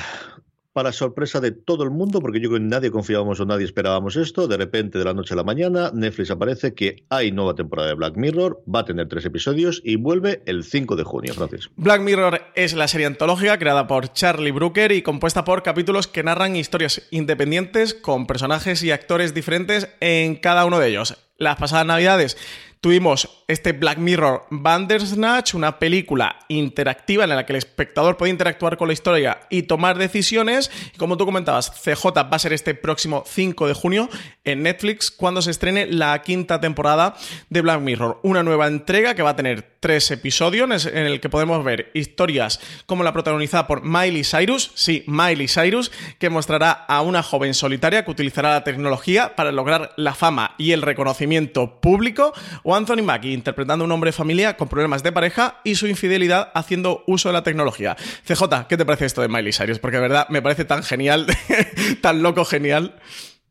[0.75, 4.17] para sorpresa de todo el mundo, porque yo creo que nadie confiábamos o nadie esperábamos
[4.17, 7.87] esto, de repente de la noche a la mañana Netflix aparece que hay nueva temporada
[7.87, 11.69] de Black Mirror, va a tener tres episodios y vuelve el 5 de junio, Francis.
[11.77, 16.23] Black Mirror es la serie antológica creada por Charlie Brooker y compuesta por capítulos que
[16.23, 21.17] narran historias independientes con personajes y actores diferentes en cada uno de ellos.
[21.37, 22.37] Las pasadas navidades
[22.85, 28.77] tuvimos este Black Mirror Bandersnatch, una película interactiva en la que el espectador puede interactuar
[28.77, 30.69] con la historia y tomar decisiones.
[30.95, 34.07] Como tú comentabas, CJ va a ser este próximo 5 de junio
[34.43, 37.15] en Netflix cuando se estrene la quinta temporada
[37.49, 38.19] de Black Mirror.
[38.21, 42.59] Una nueva entrega que va a tener tres episodios en el que podemos ver historias
[42.87, 48.03] como la protagonizada por Miley Cyrus, sí, Miley Cyrus, que mostrará a una joven solitaria
[48.03, 52.33] que utilizará la tecnología para lograr la fama y el reconocimiento público,
[52.63, 55.85] o Anthony Mackie, interpretando a un hombre de familia con problemas de pareja y su
[55.85, 57.95] infidelidad haciendo uso de la tecnología.
[58.27, 59.77] CJ, ¿qué te parece esto de Miley Cyrus?
[59.77, 61.27] Porque de verdad me parece tan genial,
[62.01, 62.95] tan loco genial.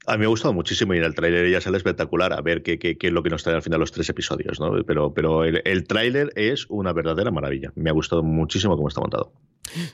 [0.07, 2.63] A mí me ha gustado muchísimo y en el tráiler ya sale espectacular a ver
[2.63, 4.73] qué, qué, qué, es lo que nos trae al final los tres episodios, ¿no?
[4.85, 7.73] Pero, pero el, el tráiler es una verdadera maravilla.
[7.75, 9.33] Me ha gustado muchísimo cómo está montado.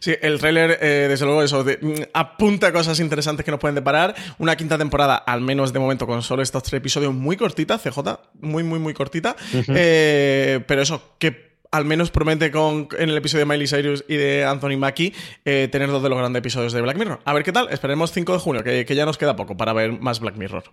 [0.01, 4.15] Sí, el tráiler, eh, desde luego, eso mm, apunta cosas interesantes que nos pueden deparar.
[4.39, 7.99] Una quinta temporada, al menos de momento, con solo estos tres episodios muy cortita, CJ,
[8.41, 9.37] muy, muy, muy cortita.
[9.53, 14.17] Eh, pero eso, que al menos promete con, en el episodio de Miley Cyrus y
[14.17, 15.15] de Anthony Mackie
[15.45, 17.21] eh, tener dos de los grandes episodios de Black Mirror.
[17.25, 19.73] A ver qué tal, esperemos 5 de junio, que, que ya nos queda poco para
[19.73, 20.65] ver más Black Mirror.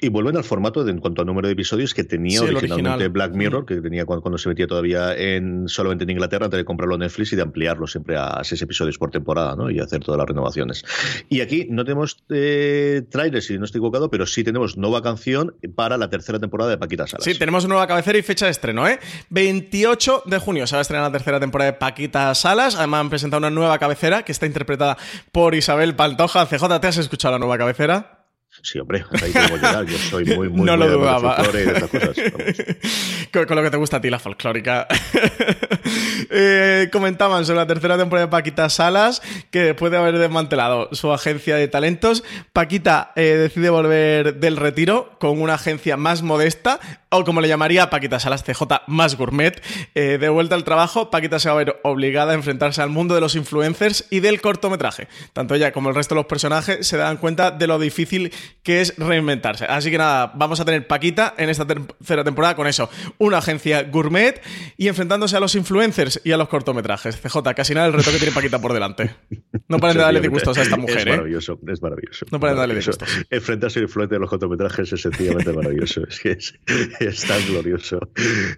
[0.00, 3.32] Y vuelven al formato de, en cuanto al número de episodios que tenía originalmente Black
[3.34, 7.02] Mirror, que tenía cuando, se metía todavía en solamente en Inglaterra antes de comprarlo en
[7.02, 9.70] Netflix y de ampliarlo siempre a seis episodios por temporada ¿no?
[9.70, 10.84] y hacer todas las renovaciones.
[11.28, 15.54] Y aquí no tenemos eh, trailers, si no estoy equivocado, pero sí tenemos nueva canción
[15.76, 17.24] para la tercera temporada de Paquita Salas.
[17.24, 18.98] Sí, tenemos nueva cabecera y fecha de estreno, ¿eh?
[19.30, 22.74] 28 de junio se va a estrenar la tercera temporada de Paquita Salas.
[22.74, 24.98] Además han presentado una nueva cabecera que está interpretada
[25.30, 26.46] por Isabel Pantoja.
[26.46, 28.23] CJ, ¿te has escuchado la nueva cabecera?
[28.64, 29.84] Sí, hombre, ahí podemos llegar.
[29.84, 31.36] Yo soy muy, muy, no muy lo dudaba.
[31.36, 32.16] cosas.
[33.30, 34.88] Con, lo que te gusta a ti la folclórica.
[36.30, 41.12] eh, comentaban sobre la tercera temporada de Paquita Salas que después de haber desmantelado su
[41.12, 47.24] agencia de talentos, Paquita eh, decide volver del retiro con una agencia más modesta, o
[47.24, 49.62] como le llamaría Paquita Salas CJ, más gourmet.
[49.94, 53.14] Eh, de vuelta al trabajo, Paquita se va a ver obligada a enfrentarse al mundo
[53.14, 55.08] de los influencers y del cortometraje.
[55.34, 58.80] Tanto ella como el resto de los personajes se dan cuenta de lo difícil que
[58.80, 59.64] es reinventarse.
[59.66, 62.88] Así que nada, vamos a tener Paquita en esta tercera temporada con eso.
[63.18, 64.40] Una agencia gourmet
[64.76, 67.20] y enfrentándose a los influencers y a los cortometrajes.
[67.20, 69.14] CJ, casi nada el reto que tiene Paquita por delante.
[69.68, 71.10] No paren de darle disgustos a esta mujer, es ¿eh?
[71.10, 72.26] Maravilloso, es maravilloso.
[72.30, 73.08] No paren de darle disgustos.
[73.30, 76.02] Enfrentarse a influencers a los cortometrajes es sencillamente maravilloso.
[76.08, 78.00] Es que es, tan glorioso.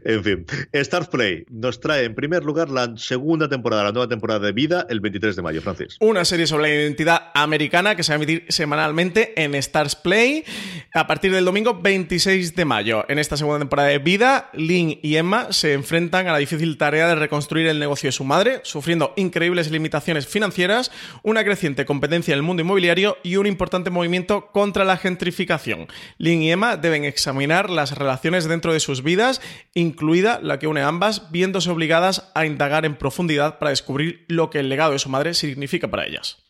[0.04, 4.40] En fin, Stars Play nos trae en primer lugar la segunda temporada, la nueva temporada
[4.40, 5.96] de Vida, el 23 de mayo, Francis.
[6.00, 9.54] Una serie sobre la identidad americana que se va a emitir semanalmente en
[9.94, 10.44] Play
[10.92, 13.04] a partir del domingo 26 de mayo.
[13.08, 17.06] En esta segunda temporada de Vida, Lynn y Emma se enfrentan a la difícil tarea
[17.06, 20.90] de reconstruir el negocio de su madre, sufriendo increíbles limitaciones financieras,
[21.22, 25.86] una creciente competencia en el mundo inmobiliario y un importante movimiento contra la gentrificación.
[26.18, 29.40] Lynn y Emma deben examinar las relaciones dentro de sus vidas,
[29.74, 34.50] incluida la que une a ambas, viéndose obligadas a indagar en profundidad para descubrir lo
[34.50, 36.45] que el legado de su madre significa para ellas.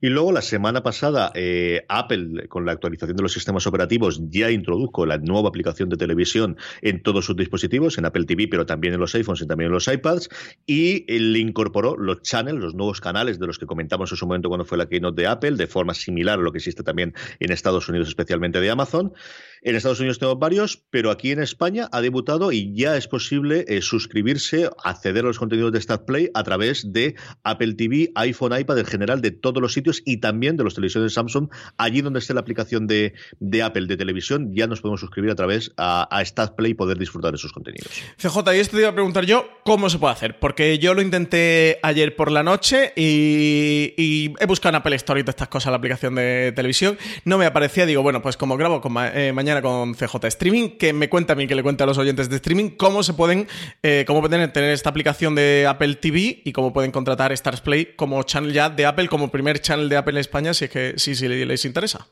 [0.00, 4.50] Y luego la semana pasada eh, Apple, con la actualización de los sistemas operativos, ya
[4.50, 8.94] introdujo la nueva aplicación de televisión en todos sus dispositivos, en Apple TV, pero también
[8.94, 10.28] en los iPhones y también en los iPads,
[10.66, 14.48] y le incorporó los channels, los nuevos canales de los que comentamos en su momento
[14.48, 17.50] cuando fue la keynote de Apple, de forma similar a lo que existe también en
[17.50, 19.12] Estados Unidos, especialmente de Amazon.
[19.62, 23.64] En Estados Unidos tenemos varios, pero aquí en España ha debutado y ya es posible
[23.68, 28.78] eh, suscribirse, acceder a los contenidos de StatPlay a través de Apple TV, iPhone, iPad,
[28.78, 31.48] en general, de todos los sitios y también de los televisores Samsung.
[31.76, 33.14] Allí donde esté la aplicación de,
[33.62, 37.32] Apple de televisión, ya nos podemos suscribir a través a, a StatPlay y poder disfrutar
[37.32, 37.90] de esos contenidos.
[38.16, 40.38] CJ, y esto te iba a preguntar yo, ¿cómo se puede hacer?
[40.38, 45.22] Porque yo lo intenté ayer por la noche y, he buscado en Apple Store y
[45.22, 46.98] todas estas cosas, la aplicación de televisión.
[47.24, 50.92] No me aparecía, digo, bueno, pues como grabo con, eh, mañana con CJ Streaming, que
[50.92, 53.48] me cuenta a mí, que le cuenta a los oyentes de streaming, cómo se pueden,
[53.82, 57.94] eh, cómo pueden tener esta aplicación de Apple TV y cómo pueden contratar Stars Play
[57.96, 60.94] como channel ya de Apple, como primer channel de Apple en España, si es que
[60.96, 62.06] si, si les interesa.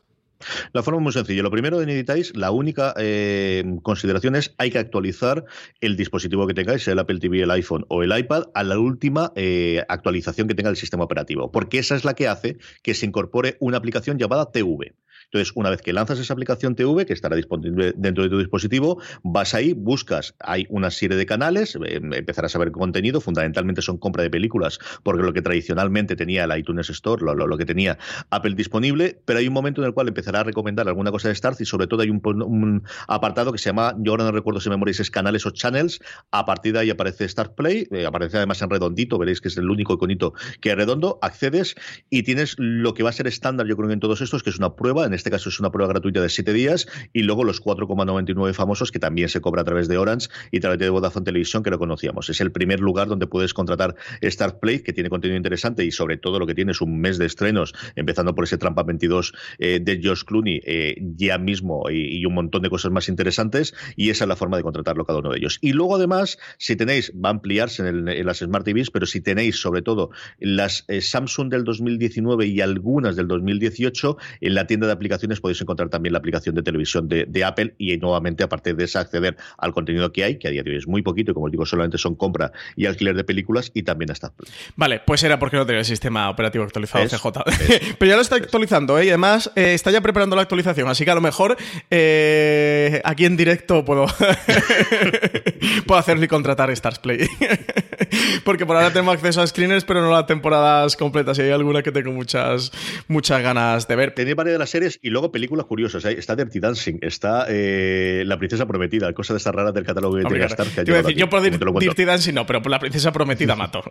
[0.73, 1.43] La forma es muy sencilla.
[1.43, 5.45] Lo primero de necesitáis, la única eh, consideración es hay que actualizar
[5.81, 8.79] el dispositivo que tengáis, sea el Apple TV, el iPhone o el iPad, a la
[8.79, 12.95] última eh, actualización que tenga el sistema operativo, porque esa es la que hace que
[12.95, 14.95] se incorpore una aplicación llamada TV.
[15.27, 19.01] Entonces, una vez que lanzas esa aplicación TV, que estará disponible dentro de tu dispositivo,
[19.23, 23.99] vas ahí, buscas, hay una serie de canales, eh, empezarás a ver contenido, fundamentalmente son
[23.99, 27.99] compra de películas, porque lo que tradicionalmente tenía el iTunes Store, lo, que tenía
[28.31, 31.35] Apple disponible, pero hay un momento en el cual empezará a recomendar alguna cosa de
[31.35, 34.71] Stars y sobre todo hay un, apartado que se llama, yo ahora no recuerdo si
[34.71, 36.01] me moréis, es canales o channels,
[36.31, 39.57] a partir de ahí aparece Start Play, eh, aparece además en redondito, veréis que es
[39.57, 41.75] el único iconito que es redondo, accedes
[42.11, 44.51] y tienes lo que va a ser estándar, yo creo que en todos estos, que
[44.51, 47.45] es una prueba, en este caso es una prueba gratuita de 7 días, y luego
[47.45, 50.89] los 4,99 famosos que también se cobra a través de Orange y a través de
[50.89, 52.29] Vodafone Televisión, que lo conocíamos.
[52.29, 56.17] Es el primer lugar donde puedes contratar Start Play, que tiene contenido interesante y sobre
[56.17, 59.81] todo lo que tiene es un mes de estrenos, empezando por ese Trampa 22 eh,
[59.83, 64.25] de George Clooney eh, ya mismo y, un montón de cosas más interesantes, y esa
[64.25, 65.59] es la forma de contratarlo cada uno de ellos.
[65.61, 69.61] Y luego además, si tenéis, va a ampliarse en, las Smart TVs, pero si tenéis
[69.61, 70.11] sobre todo
[70.41, 75.06] las eh, Samsung del 2019 y algunas del 2018, en la tienda de aplicaciones
[75.41, 79.37] podéis encontrar también la aplicación de televisión de, Apple y nuevamente, aparte de esa, acceder
[79.59, 81.53] al contenido que hay, que a día de hoy es muy poquito y como os
[81.53, 84.33] digo, solamente son compra y alquiler de películas y también hasta
[84.75, 87.27] Vale, pues era porque no tenía el sistema operativo actualizado CJ.
[87.99, 89.07] Pero ya lo está actualizando, ¿eh?
[89.07, 91.57] y además eh, está ya preparando la actualización, así que a lo mejor
[91.91, 94.07] eh, aquí en directo puedo,
[95.87, 97.29] puedo hacer y contratar Stars Play.
[98.45, 101.83] porque por ahora tengo acceso a screeners, pero no a temporadas completas y hay alguna
[101.83, 102.73] que tengo muchas,
[103.09, 104.15] muchas ganas de ver.
[104.15, 106.05] Tenía varias de las series y luego películas curiosas.
[106.05, 110.39] Está Dirty Dancing, está eh, La Princesa Prometida, cosa de estas raras del catálogo de
[110.39, 110.67] Gastar.
[110.69, 113.83] Que decir, yo por Dirty Dancing no, pero por La Princesa Prometida mato.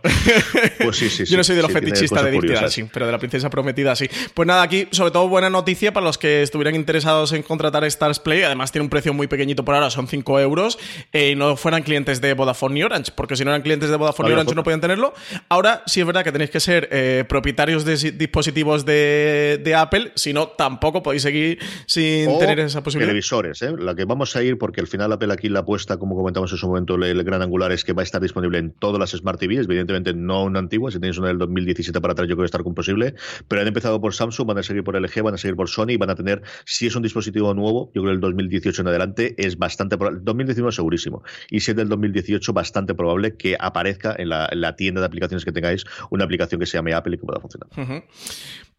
[0.82, 3.18] pues sí, sí, Yo no soy de los fetichistas de Dirty Dancing, pero de La
[3.18, 4.08] Princesa Prometida sí.
[4.34, 8.20] Pues nada, aquí sobre todo buena noticia para los que estuvieran interesados en contratar Stars
[8.20, 8.42] Play.
[8.42, 10.78] Además tiene un precio muy pequeñito por ahora, son 5 euros.
[11.12, 13.96] Eh, y no fueran clientes de Vodafone y Orange, porque si no eran clientes de
[13.96, 15.14] Vodafone y Orange no podían tenerlo.
[15.48, 20.12] Ahora sí es verdad que tenéis que ser eh, propietarios de dispositivos de, de Apple,
[20.14, 23.08] si no tampoco podéis seguir sin tener esa posibilidad.
[23.08, 23.72] Televisores, ¿eh?
[23.78, 26.58] la que vamos a ir, porque al final Apple aquí la apuesta, como comentamos en
[26.58, 29.40] su momento, el, gran angular es que va a estar disponible en todas las Smart
[29.40, 32.46] TVs, evidentemente no una antigua, si tenéis una del 2017 para atrás, yo creo que
[32.46, 33.14] estar con posible,
[33.48, 35.90] pero han empezado por Samsung, van a seguir por LG, van a seguir por Sony,
[35.90, 38.88] y van a tener, si es un dispositivo nuevo, yo creo que el 2018 en
[38.88, 44.14] adelante es bastante probable, 2019 segurísimo, y si es del 2018, bastante probable que aparezca
[44.18, 47.24] en la, tienda de aplicaciones que tengáis una aplicación que se llame Apple y que
[47.24, 47.68] pueda funcionar.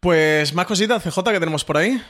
[0.00, 2.00] Pues más cositas, CJ, que tenemos por ahí.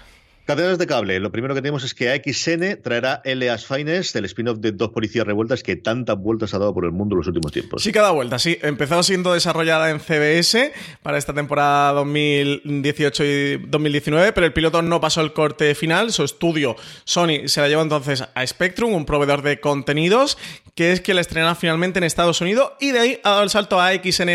[0.45, 1.20] Cadenas de cable.
[1.20, 5.26] Lo primero que tenemos es que AXN traerá Eleas Finest, el spin-off de dos policías
[5.26, 7.82] revueltas que tantas vueltas ha dado por el mundo en los últimos tiempos.
[7.82, 8.59] Sí, cada vuelta, sí.
[8.61, 10.72] Empezó siendo desarrollada en CBS
[11.03, 16.12] para esta temporada 2018 y 2019, pero el piloto no pasó el corte final.
[16.12, 20.36] Su estudio, Sony, se la llevó entonces a Spectrum, un proveedor de contenidos,
[20.74, 23.51] que es que la estrenará finalmente en Estados Unidos y de ahí ha dado el
[23.51, 24.28] salto a AXN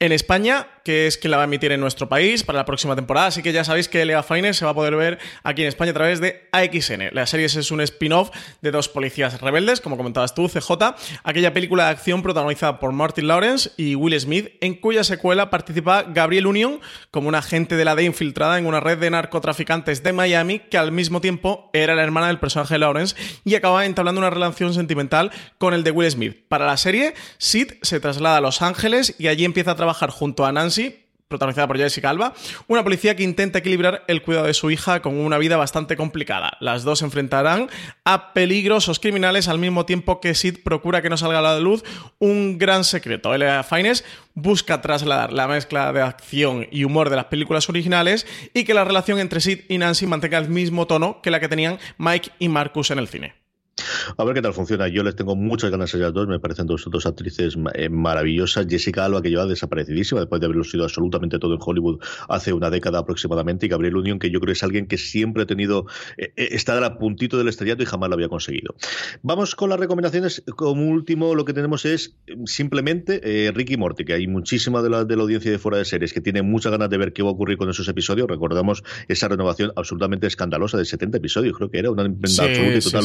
[0.00, 2.96] en España que es quien la va a emitir en nuestro país para la próxima
[2.96, 3.26] temporada.
[3.26, 5.90] Así que ya sabéis que Lea Fines se va a poder ver aquí en España
[5.90, 7.10] a través de AXN.
[7.12, 8.30] La serie es un spin-off
[8.62, 13.28] de dos policías rebeldes, como comentabas tú, CJ, aquella película de acción protagonizada por Martin
[13.28, 16.80] Lawrence y Will Smith, en cuya secuela participa Gabriel Union
[17.10, 20.78] como un agente de la D infiltrada en una red de narcotraficantes de Miami que
[20.78, 23.14] al mismo tiempo era la hermana del personaje de Lawrence
[23.44, 26.46] y acaba entablando una relación sentimental con el de Will Smith.
[26.48, 30.46] Para la serie, Sid se traslada a Los Ángeles y allí empieza a trabajar junto
[30.46, 30.77] a Nancy
[31.28, 32.32] protagonizada por Jessica Alba,
[32.66, 36.56] una policía que intenta equilibrar el cuidado de su hija con una vida bastante complicada.
[36.60, 37.68] Las dos se enfrentarán
[38.04, 41.84] a peligrosos criminales al mismo tiempo que Sid procura que no salga a la luz
[42.18, 43.34] un gran secreto.
[43.34, 44.04] Elia Fines
[44.34, 48.84] busca trasladar la mezcla de acción y humor de las películas originales y que la
[48.84, 52.48] relación entre Sid y Nancy mantenga el mismo tono que la que tenían Mike y
[52.48, 53.37] Marcus en el cine.
[54.16, 54.88] A ver qué tal funciona.
[54.88, 56.26] Yo les tengo muchas ganas a ellas dos.
[56.28, 58.66] Me parecen dos, dos actrices eh, maravillosas.
[58.68, 62.70] Jessica Alba, que lleva desaparecidísima después de haberlo sido absolutamente todo en Hollywood hace una
[62.70, 63.66] década aproximadamente.
[63.66, 66.78] Y Gabriel Union, que yo creo es alguien que siempre ha tenido, eh, eh, está
[66.78, 68.74] a puntito del estrellato y jamás lo había conseguido.
[69.22, 70.42] Vamos con las recomendaciones.
[70.56, 72.16] Como último, lo que tenemos es
[72.46, 76.12] simplemente Ricky Morty, que hay muchísima de la, de la audiencia de fuera de series
[76.12, 78.28] que tiene muchas ganas de ver qué va a ocurrir con esos episodios.
[78.28, 81.56] Recordamos esa renovación absolutamente escandalosa de 70 episodios.
[81.56, 83.04] Creo que era una absoluta y total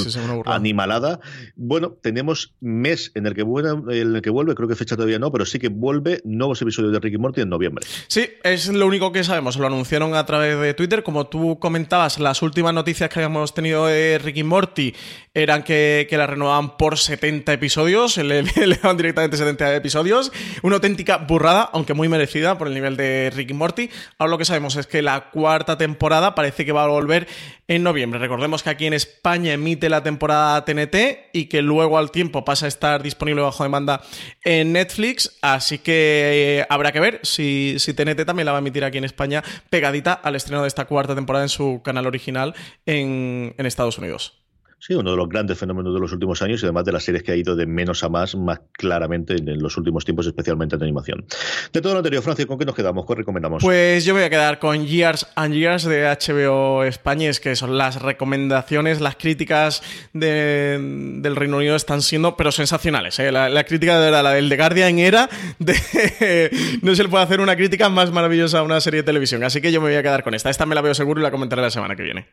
[0.63, 1.19] animalada.
[1.55, 5.19] Bueno, tenemos mes en el que vuelve, en el que vuelve, creo que fecha todavía
[5.19, 7.85] no, pero sí que vuelve nuevos episodios de Ricky Morty en noviembre.
[8.07, 9.57] Sí, es lo único que sabemos.
[9.57, 11.03] Lo anunciaron a través de Twitter.
[11.03, 14.95] Como tú comentabas, las últimas noticias que habíamos tenido de Ricky Morty
[15.33, 20.31] eran que, la renovaban por 70 episodios, le, le daban directamente 70 episodios.
[20.61, 23.89] Una auténtica burrada, aunque muy merecida por el nivel de Ricky Morty.
[24.17, 27.27] Ahora lo que sabemos es que la cuarta temporada parece que va a volver
[27.67, 28.19] en noviembre.
[28.19, 32.65] Recordemos que aquí en España emite la temporada TNT y que luego al tiempo pasa
[32.65, 34.01] a estar disponible bajo demanda
[34.43, 38.61] en Netflix, así que eh, habrá que ver si, si TNT también la va a
[38.61, 42.53] emitir aquí en España pegadita al estreno de esta cuarta temporada en su canal original
[42.85, 44.42] en Estados Unidos.
[44.85, 47.23] Sí, uno de los grandes fenómenos de los últimos años y además de las series
[47.23, 50.83] que ha ido de menos a más, más claramente en los últimos tiempos, especialmente en
[50.83, 51.25] animación.
[51.71, 53.05] De todo lo anterior, Francia, ¿con qué nos quedamos?
[53.05, 53.63] ¿Qué recomendamos?
[53.63, 57.77] Pues yo voy a quedar con Years and Years de HBO España, es que son
[57.77, 63.17] las recomendaciones, las críticas del Reino Unido están siendo, pero sensacionales.
[63.19, 63.31] ¿eh?
[63.31, 65.29] La, crítica de la del The Guardian era
[65.59, 69.45] de no se le puede hacer una crítica más maravillosa a una serie de televisión.
[69.45, 70.49] Así que yo me voy a quedar con esta.
[70.49, 72.27] Esta me la veo seguro y la comentaré la semana que viene.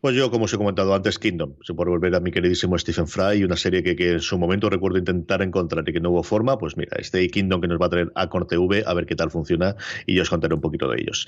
[0.00, 1.54] Pues yo, como os he comentado antes, Kingdom.
[1.64, 4.96] Se puede volver a mi queridísimo Stephen Fry, una serie que, en su momento recuerdo
[4.96, 6.56] intentar encontrar y que no hubo forma.
[6.56, 9.32] Pues mira, este Kingdom que nos va a traer a TV, a ver qué tal
[9.32, 9.74] funciona
[10.06, 11.26] y yo os contaré un poquito de ellos.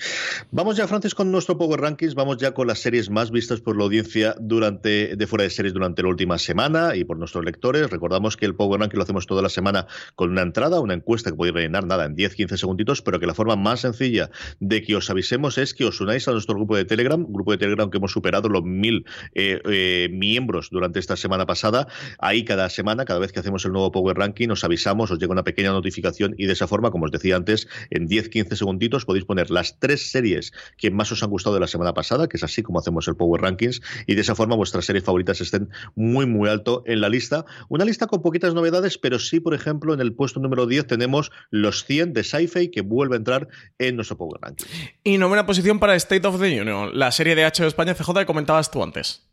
[0.53, 2.15] Vamos ya, Francis, con nuestro Power Rankings.
[2.15, 5.75] Vamos ya con las series más vistas por la audiencia durante de fuera de series
[5.75, 7.91] durante la última semana y por nuestros lectores.
[7.91, 11.33] Recordamos que el Power Ranking lo hacemos toda la semana con una entrada, una encuesta
[11.33, 14.95] que podéis rellenar nada en 10-15 segunditos, pero que la forma más sencilla de que
[14.95, 17.99] os avisemos es que os unáis a nuestro grupo de Telegram, grupo de Telegram que
[17.99, 21.89] hemos superado los mil eh, eh, miembros durante esta semana pasada.
[22.19, 25.33] Ahí cada semana, cada vez que hacemos el nuevo Power Ranking, os avisamos, os llega
[25.33, 29.25] una pequeña notificación y de esa forma, como os decía antes, en 10-15 segunditos podéis
[29.25, 32.45] poner las tres series que más os han gustado de la semana pasada, que es
[32.45, 36.27] así como hacemos el Power Rankings, y de esa forma vuestras series favoritas estén muy,
[36.27, 37.45] muy alto en la lista.
[37.69, 41.31] Una lista con poquitas novedades, pero sí, por ejemplo, en el puesto número 10 tenemos
[41.51, 43.49] los 100 de Sci-Fi que vuelve a entrar
[43.79, 44.67] en nuestro Power Ranking.
[45.05, 48.33] Y novena posición para State of the Union, la serie de HBO España CJ que
[48.51, 49.27] comentabas tú antes.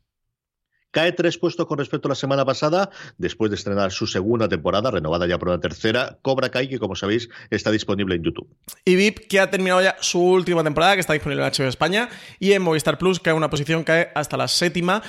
[0.91, 4.89] Cae tres puestos con respecto a la semana pasada, después de estrenar su segunda temporada,
[4.89, 8.47] renovada ya por una tercera, Cobra Kai, que como sabéis está disponible en YouTube.
[8.85, 12.09] Y VIP, que ha terminado ya su última temporada, que está disponible en HBO España,
[12.39, 15.03] y en Movistar Plus, que una posición, cae hasta la séptima.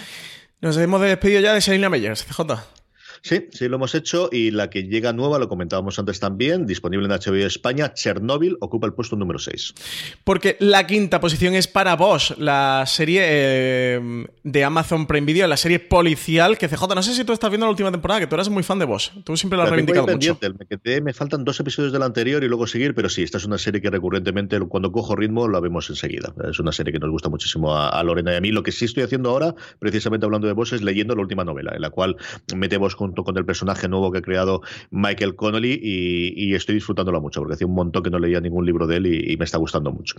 [0.61, 2.78] Nos hemos despedido ya de Selina Meyers, CJ.
[3.29, 7.05] Sí, sí lo hemos hecho y la que llega nueva, lo comentábamos antes también, disponible
[7.05, 9.75] en HBO España, Chernobyl ocupa el puesto número 6.
[10.25, 15.59] Porque la quinta posición es para Bosch, la serie eh, de Amazon Prime Video, la
[15.59, 18.35] serie policial que CJ, no sé si tú estás viendo la última temporada, que tú
[18.35, 20.39] eras muy fan de Bosch, tú siempre la has reivindicado mucho.
[20.85, 23.59] Me, me faltan dos episodios del anterior y luego seguir, pero sí, esta es una
[23.59, 26.33] serie que recurrentemente cuando cojo ritmo la vemos enseguida.
[26.51, 28.53] Es una serie que nos gusta muchísimo a, Lorena y a mí.
[28.53, 31.73] Lo que sí estoy haciendo ahora, precisamente hablando de Bosch, es leyendo la última novela,
[31.75, 32.17] en la cual
[32.57, 37.41] metemos con con el personaje nuevo que ha creado Michael Connolly y, estoy disfrutándolo mucho
[37.41, 39.93] porque hace un montón que no leía ningún libro de él y, me está gustando
[39.93, 40.17] mucho.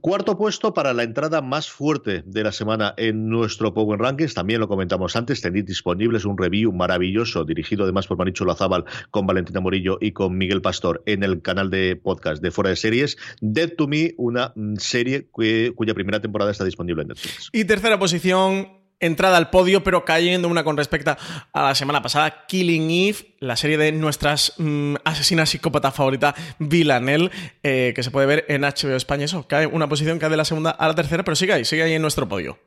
[0.00, 4.60] Cuarto puesto para la entrada más fuerte de la semana en nuestro Power Rankings, también
[4.60, 9.60] lo comentamos antes, tenéis disponibles un review maravilloso dirigido además por Manicho Lazábal con Valentina
[9.60, 13.72] Morillo y con Miguel Pastor en el canal de podcast de Fuera de Series, Dead
[13.76, 17.48] to Me, una serie cuya primera temporada está disponible en Netflix.
[17.52, 21.16] Y tercera posición, entrada al podio, pero cayendo una con respecto
[21.52, 27.30] a la semana pasada, Killing Eve, la serie de nuestras mm, asesinas psicópatas favorita, Villanelle,
[27.62, 29.24] eh, que se puede ver en HBO España.
[29.24, 31.82] Eso, cae una posición, cae de la segunda a la tercera, pero sigue ahí, sigue
[31.82, 32.58] ahí en nuestro podio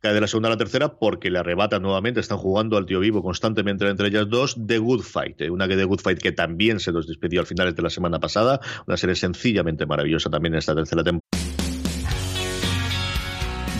[0.00, 3.00] cae de la segunda a la tercera porque le arrebatan nuevamente, están jugando al tío
[3.00, 6.32] vivo constantemente entre ellas dos, The Good Fight, eh, una que The Good Fight que
[6.32, 10.54] también se nos despidió al final de la semana pasada, una serie sencillamente maravillosa también
[10.54, 11.49] en esta tercera temporada.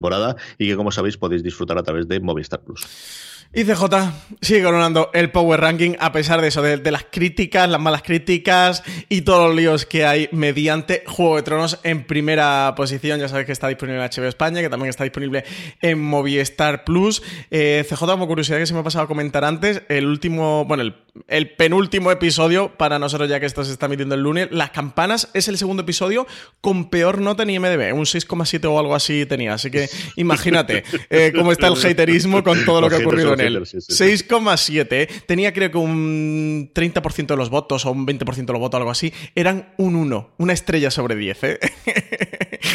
[0.00, 2.86] Temporada y que como sabéis podéis disfrutar a través de Movistar Plus.
[3.52, 3.82] Y CJ
[4.40, 8.84] sigue coronando el Power Ranking a pesar de eso, de, las críticas, las malas críticas
[9.08, 13.18] y todos los líos que hay mediante Juego de Tronos en primera posición.
[13.18, 15.44] Ya sabéis que está disponible en HBO España, que también está disponible
[15.82, 17.22] en Movistar Plus.
[17.50, 20.84] Eh, CJ, como curiosidad que se me ha pasado a comentar antes, el último, bueno,
[20.84, 20.94] el,
[21.28, 25.28] el, penúltimo episodio para nosotros, ya que esto se está emitiendo el lunes, Las Campanas
[25.34, 26.26] es el segundo episodio
[26.60, 29.54] con peor nota en IMDb, un 6,7 o algo así tenía.
[29.54, 34.86] Así que imagínate eh, cómo está el haterismo con todo lo que ha ocurrido 6,7.
[34.90, 35.08] ¿eh?
[35.26, 38.90] Tenía creo que un 30% de los votos o un 20% de los votos, algo
[38.90, 39.12] así.
[39.34, 41.44] Eran un 1, una estrella sobre 10.
[41.44, 41.58] ¿eh?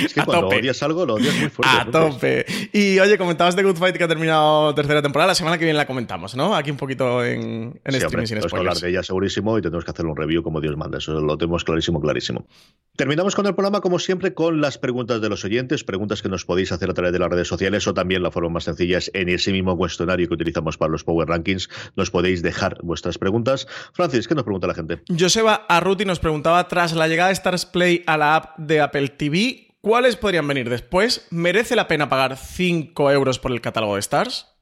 [0.04, 1.76] Es que cuando odias algo, lo odias muy fuerte.
[1.78, 2.46] A tope.
[2.74, 5.28] Y oye, comentabas de Good Fight que ha terminado tercera temporada.
[5.28, 6.56] La semana que viene la comentamos, ¿no?
[6.56, 8.54] Aquí un poquito en, en streaming sin spoilers.
[8.54, 10.98] hablar de ella segurísimo y tenemos que hacer un review como Dios manda.
[10.98, 12.48] Eso lo tenemos clarísimo, clarísimo.
[12.96, 15.84] Terminamos con el programa, como siempre, con las preguntas de los oyentes.
[15.84, 18.50] Preguntas que nos podéis hacer a través de las redes sociales o también la forma
[18.50, 21.70] más sencilla es en ese mismo cuestionario que utilizamos para los Power Rankings.
[21.96, 23.68] Nos podéis dejar vuestras preguntas.
[23.94, 25.02] Francis, ¿qué nos pregunta la gente?
[25.18, 29.10] Joseba Arruti nos preguntaba, tras la llegada de Stars Play a la app de Apple
[29.10, 31.28] TV, ¿cuáles podrían venir después?
[31.32, 34.55] ¿Merece la pena pagar 5 euros por el catálogo de Stars?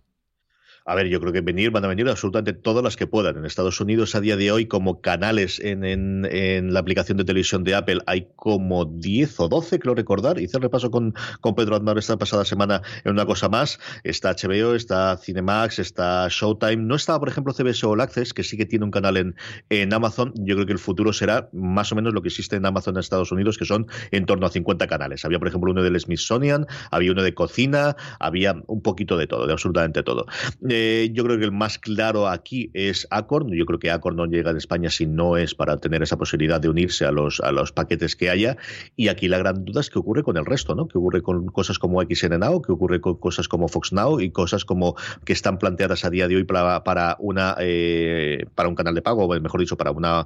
[0.85, 3.37] A ver, yo creo que venir, van a venir absolutamente todas las que puedan.
[3.37, 7.63] En Estados Unidos, a día de hoy, como canales en, en, la aplicación de televisión
[7.63, 10.39] de Apple, hay como 10 o 12, creo recordar.
[10.39, 13.79] Hice el repaso con, con Pedro Aznar esta pasada semana en una cosa más.
[14.03, 16.75] Está HBO, está Cinemax, está Showtime.
[16.75, 19.35] No estaba, por ejemplo, CBS All Access, que sí que tiene un canal en,
[19.69, 20.33] en Amazon.
[20.35, 22.99] Yo creo que el futuro será más o menos lo que existe en Amazon en
[22.99, 25.23] Estados Unidos, que son en torno a 50 canales.
[25.23, 29.47] Había, por ejemplo, uno del Smithsonian, había uno de cocina, había un poquito de todo,
[29.47, 30.25] de absolutamente todo.
[30.75, 33.51] Eh, yo creo que el más claro aquí es Acorn.
[33.53, 36.59] Yo creo que Acorn no llega en España si no es para tener esa posibilidad
[36.59, 38.57] de unirse a los, a los paquetes que haya.
[38.95, 40.87] Y aquí la gran duda es qué ocurre con el resto, ¿no?
[40.87, 42.63] ¿Qué ocurre con cosas como XN Now?
[42.63, 44.19] ¿Qué ocurre con cosas como Fox Now?
[44.19, 44.95] Y cosas como
[45.25, 49.03] que están planteadas a día de hoy para, para una eh, para un canal de
[49.03, 50.25] pago, o mejor dicho, para una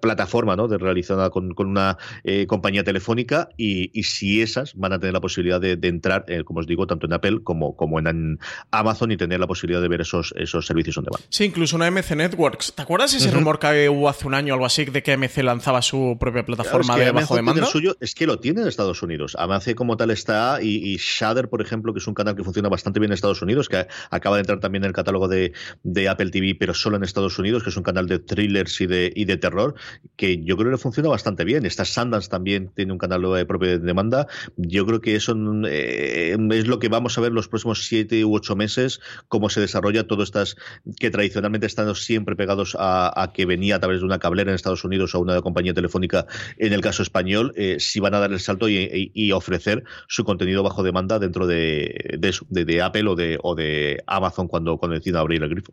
[0.00, 0.68] plataforma ¿no?
[0.68, 3.48] de realizada con, con una eh, compañía telefónica.
[3.56, 7.06] Y, y, si esas van a tener la posibilidad de, entrar, como os digo, tanto
[7.06, 8.38] en Apple como, como en
[8.70, 11.24] Amazon y tener la posibilidad de ver esos, esos servicios on demand.
[11.28, 12.74] Sí, incluso una MC Networks.
[12.74, 15.42] ¿Te acuerdas ese rumor que hubo hace un año o algo así de que MC
[15.42, 17.62] lanzaba su propia plataforma de bajo demanda?
[17.62, 19.36] El suyo es que lo tiene en Estados Unidos.
[19.38, 22.68] AMC como tal está y, y, Shudder, por ejemplo, que es un canal que funciona
[22.68, 26.08] bastante bien en Estados Unidos, que acaba de entrar también en el catálogo de, de
[26.08, 29.12] Apple TV, pero solo en Estados Unidos, que es un canal de thrillers y de,
[29.14, 29.74] y de terror,
[30.16, 31.66] que yo creo que funciona bastante bien.
[31.66, 34.26] Está Sundance también tiene un canal propio de demanda.
[34.56, 35.34] Yo creo que eso
[35.66, 39.60] eh, es lo que vamos a ver los próximos siete u ocho meses, cómo se
[39.60, 40.56] desarrolla todo estas
[40.98, 44.84] que tradicionalmente están siempre pegados a, que venía a través de una cablera en Estados
[44.84, 46.26] Unidos o una compañía telefónica
[46.58, 50.62] en el caso español, eh, si van a dar el salto y, ofrecer su contenido
[50.62, 55.50] bajo demanda dentro de, Apple o de, o de Amazon cuando, cuando decidan abrir el
[55.50, 55.72] grifo.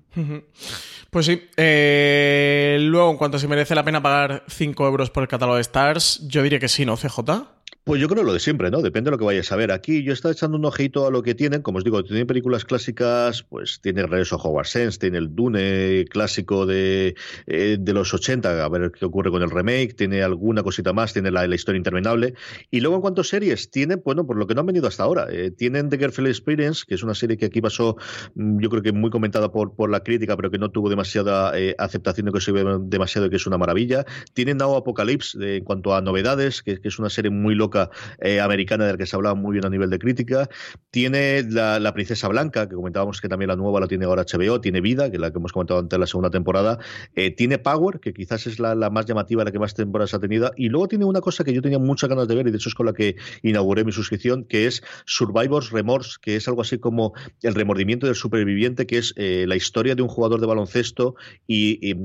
[1.10, 1.42] Pues sí.
[1.56, 5.62] Eh, luego, en cuanto se merece la pena pagar 5 euros por el catálogo de
[5.62, 7.55] Stars, yo diría que sí, ¿no, CJ?
[7.86, 8.82] Pues yo creo lo de siempre, ¿no?
[8.82, 9.72] Depende de lo que vayas a ver.
[9.72, 11.62] Aquí yo estaba echando un ojito a lo que tienen.
[11.62, 15.36] Como os digo, tienen películas clásicas, pues tiene el regreso a Howard Sense, tiene el
[15.36, 17.14] Dune clásico de,
[17.46, 21.14] eh, de los 80, a ver qué ocurre con el remake, tiene alguna cosita más,
[21.14, 22.34] tiene la, historia interminable.
[22.72, 25.04] Y luego en cuanto a series, tienen, bueno, por lo que no han venido hasta
[25.04, 27.98] ahora, eh, tienen The Girlfriend Experience, que es una serie que aquí pasó,
[28.34, 31.56] mm, yo creo que muy comentada por, por la crítica, pero que no tuvo demasiada
[31.56, 34.06] eh, aceptación de que se ve demasiado que es una maravilla.
[34.34, 37.75] Tienen Now Apocalypse en cuanto a novedades, que, que es una serie muy loca
[38.20, 40.50] eh, americana del que se hablaba muy bien a nivel de crítica.
[40.92, 44.60] Tiene la, Princesa Blanca, que comentábamos que también la nueva la tiene ahora HBO.
[44.62, 46.80] Tiene Vida, que es la que hemos comentado antes la segunda temporada.
[47.16, 50.52] Eh, tiene Power, que quizás es la, más llamativa, la que más temporadas ha tenido.
[50.56, 52.70] Y luego tiene una cosa que yo tenía muchas ganas de ver, y de hecho
[52.70, 56.78] es con la que inauguré mi suscripción, que es Survivors Remorse, que es algo así
[56.80, 61.16] como el remordimiento del superviviente, que es eh, la historia de un jugador de baloncesto
[61.48, 61.96] y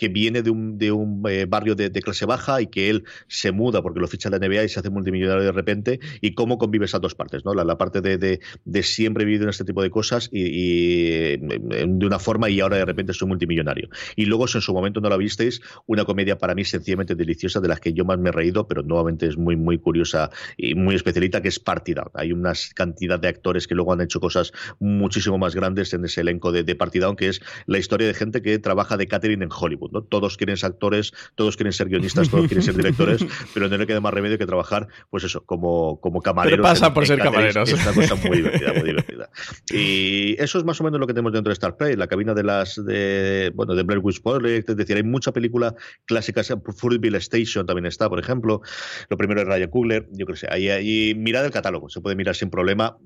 [0.00, 3.52] que viene de un, de un eh, barrio de, clase baja y que él se
[3.52, 6.86] muda porque lo ficha la NBA y se hace multimillonario de repente, y cómo convive
[6.86, 7.52] esas dos partes, ¿no?
[7.52, 12.48] La, parte de, de, siempre vivir en este tipo de cosas y, de una forma
[12.48, 13.90] y ahora de repente soy multimillonario.
[14.16, 17.60] Y luego, si en su momento no la visteis, una comedia para mí sencillamente deliciosa,
[17.60, 20.74] de las que yo más me he reído, pero nuevamente es muy, muy curiosa y
[20.74, 22.10] muy especialita, que es Partida.
[22.14, 26.22] Hay una cantidad de actores que luego han hecho cosas muchísimo más grandes en ese
[26.22, 29.50] elenco de, de Partida, que es la historia de gente que trabaja de catering en
[29.52, 29.89] Hollywood.
[30.08, 33.24] Todos quieren ser actores, todos quieren ser guionistas, todos quieren ser directores,
[33.54, 36.58] pero no le queda más remedio que trabajar, pues eso, como, como camareros.
[36.58, 37.68] Pero pasa por ser camareros.
[37.68, 39.30] Es una cosa muy divertida, muy divertida.
[39.72, 42.34] Y eso es más o menos lo que tenemos dentro de Star Play, la cabina
[42.34, 45.74] de las, de, bueno, de Blair Witch Project, es decir, hay mucha película
[46.06, 48.62] clásica, Fruitville Station también está, por ejemplo,
[49.08, 52.00] lo primero es Ryan Coogler, yo creo que sé, ahí, ahí mirad el catálogo, se
[52.00, 52.96] puede mirar sin problema.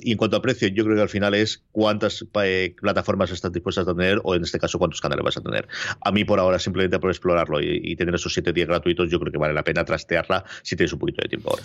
[0.00, 3.52] Y en cuanto a precio, yo creo que al final es cuántas eh, plataformas estás
[3.52, 5.68] dispuestas a tener, o en este caso, cuántos canales vas a tener.
[6.00, 9.32] A mí, por ahora simplemente por explorarlo y, tener esos siete días gratuitos, yo creo
[9.32, 11.62] que vale la pena trastearla si tienes un poquito de tiempo ahora.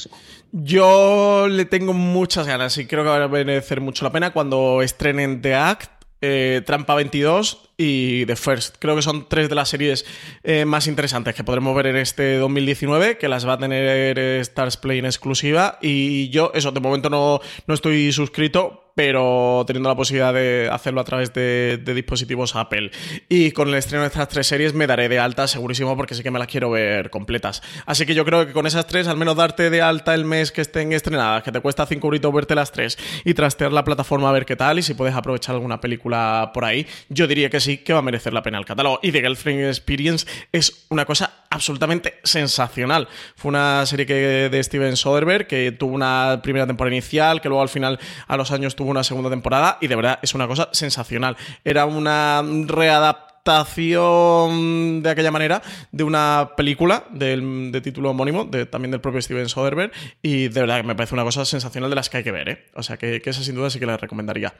[0.51, 4.81] Yo le tengo muchas ganas y creo que va a merecer mucho la pena cuando
[4.81, 8.75] estrenen The Act, eh, Trampa 22 y The First.
[8.79, 10.05] Creo que son tres de las series
[10.43, 14.77] eh, más interesantes que podremos ver en este 2019, que las va a tener Stars
[14.77, 15.79] Play en exclusiva.
[15.81, 20.99] Y yo, eso, de momento no, no estoy suscrito, pero teniendo la posibilidad de hacerlo
[20.99, 22.91] a través de, dispositivos Apple.
[23.29, 26.21] Y con el estreno de estas tres series me daré de alta segurísimo porque sí
[26.21, 27.63] que me las quiero ver completas.
[27.85, 30.51] Así que yo creo que con esas tres, al menos darte de alta el mes
[30.51, 34.27] que estén estrenadas, que te cuesta 5 euritos verte las tres y trastear la plataforma
[34.27, 37.61] a ver qué tal y si puedes aprovechar alguna película por ahí, yo diría que
[37.61, 38.99] sí, que va a merecer la pena el catálogo.
[39.01, 43.07] Y The Girlfriend Experience es una cosa absolutamente sensacional.
[43.35, 44.13] Fue una serie que,
[44.49, 47.97] de Steven Soderbergh que tuvo una primera temporada inicial, que luego al final
[48.27, 51.37] a los años tuvo una segunda temporada y de verdad es una cosa sensacional.
[51.63, 55.61] Era una readaptación de aquella manera
[55.91, 60.83] de una película de título homónimo, de, también del propio Steven Soderbergh, y de verdad
[60.83, 62.65] me parece una cosa sensacional de las que hay que ver, ¿eh?
[62.75, 64.53] O sea que, que esa sin duda sí que la recomendaría.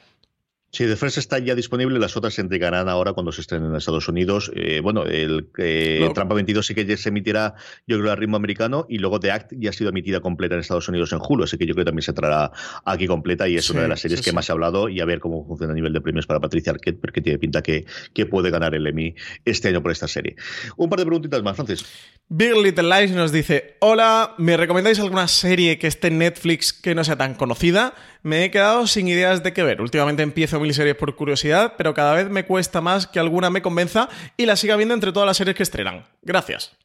[0.71, 3.75] Sí, The First está ya disponible, las otras se entregarán ahora cuando se estrenen en
[3.75, 4.51] Estados Unidos.
[4.55, 7.55] Eh, bueno, el eh, Trampa 22 sí que ya se emitirá,
[7.87, 10.61] yo creo, al ritmo americano, y luego The Act ya ha sido emitida completa en
[10.61, 12.51] Estados Unidos en julio, así que yo creo que también se traerá
[12.85, 15.05] aquí completa y es una de las series que más se ha hablado y a
[15.05, 18.27] ver cómo funciona a nivel de premios para Patricia Arquette, porque tiene pinta que, que
[18.27, 19.15] puede ganar el Emmy
[19.45, 20.35] este año por esta serie.
[20.77, 21.83] Un par de preguntitas más, Francis.
[22.31, 26.93] Big Little Lies nos dice, hola, ¿me recomendáis alguna serie que esté en Netflix que
[26.93, 27.95] no sea tan conocida?
[28.21, 29.81] Me he quedado sin ideas de qué ver.
[29.81, 33.61] Últimamente empiezo mil series por curiosidad, pero cada vez me cuesta más que alguna me
[33.61, 36.05] convenza y la siga viendo entre todas las series que estrenan.
[36.21, 36.75] Gracias.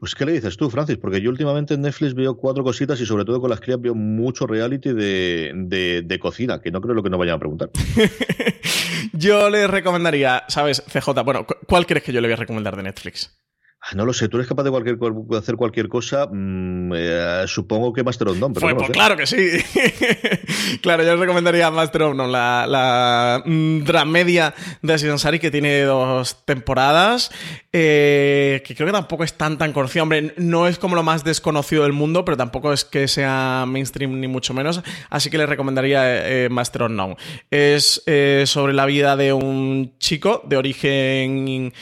[0.00, 0.96] Pues, ¿qué le dices tú, Francis?
[0.96, 3.94] Porque yo últimamente en Netflix veo cuatro cositas y sobre todo con las crías veo
[3.94, 7.68] mucho reality de, de cocina, que no creo lo que no vayan a preguntar.
[9.12, 11.22] yo le recomendaría, ¿sabes, CJ?
[11.22, 13.38] Bueno, ¿cuál crees que yo le voy a recomendar de Netflix?
[13.82, 14.98] Ah, no lo sé, tú eres capaz de cualquier,
[15.38, 16.26] hacer cualquier cosa.
[16.30, 19.36] Mm, eh, supongo que Master of None, pero pues, claro que sí.
[20.82, 25.80] claro, yo os recomendaría Master of None, la, la mm, dramedia de Asidonsari que tiene
[25.84, 27.30] dos temporadas.
[27.72, 30.02] Eh, que creo que tampoco es tan tan conocido.
[30.02, 34.20] Hombre, no es como lo más desconocido del mundo, pero tampoco es que sea mainstream
[34.20, 34.82] ni mucho menos.
[35.08, 37.16] Así que le recomendaría eh, Master of None.
[37.50, 38.02] Es
[38.44, 41.72] sobre la vida de un chico de origen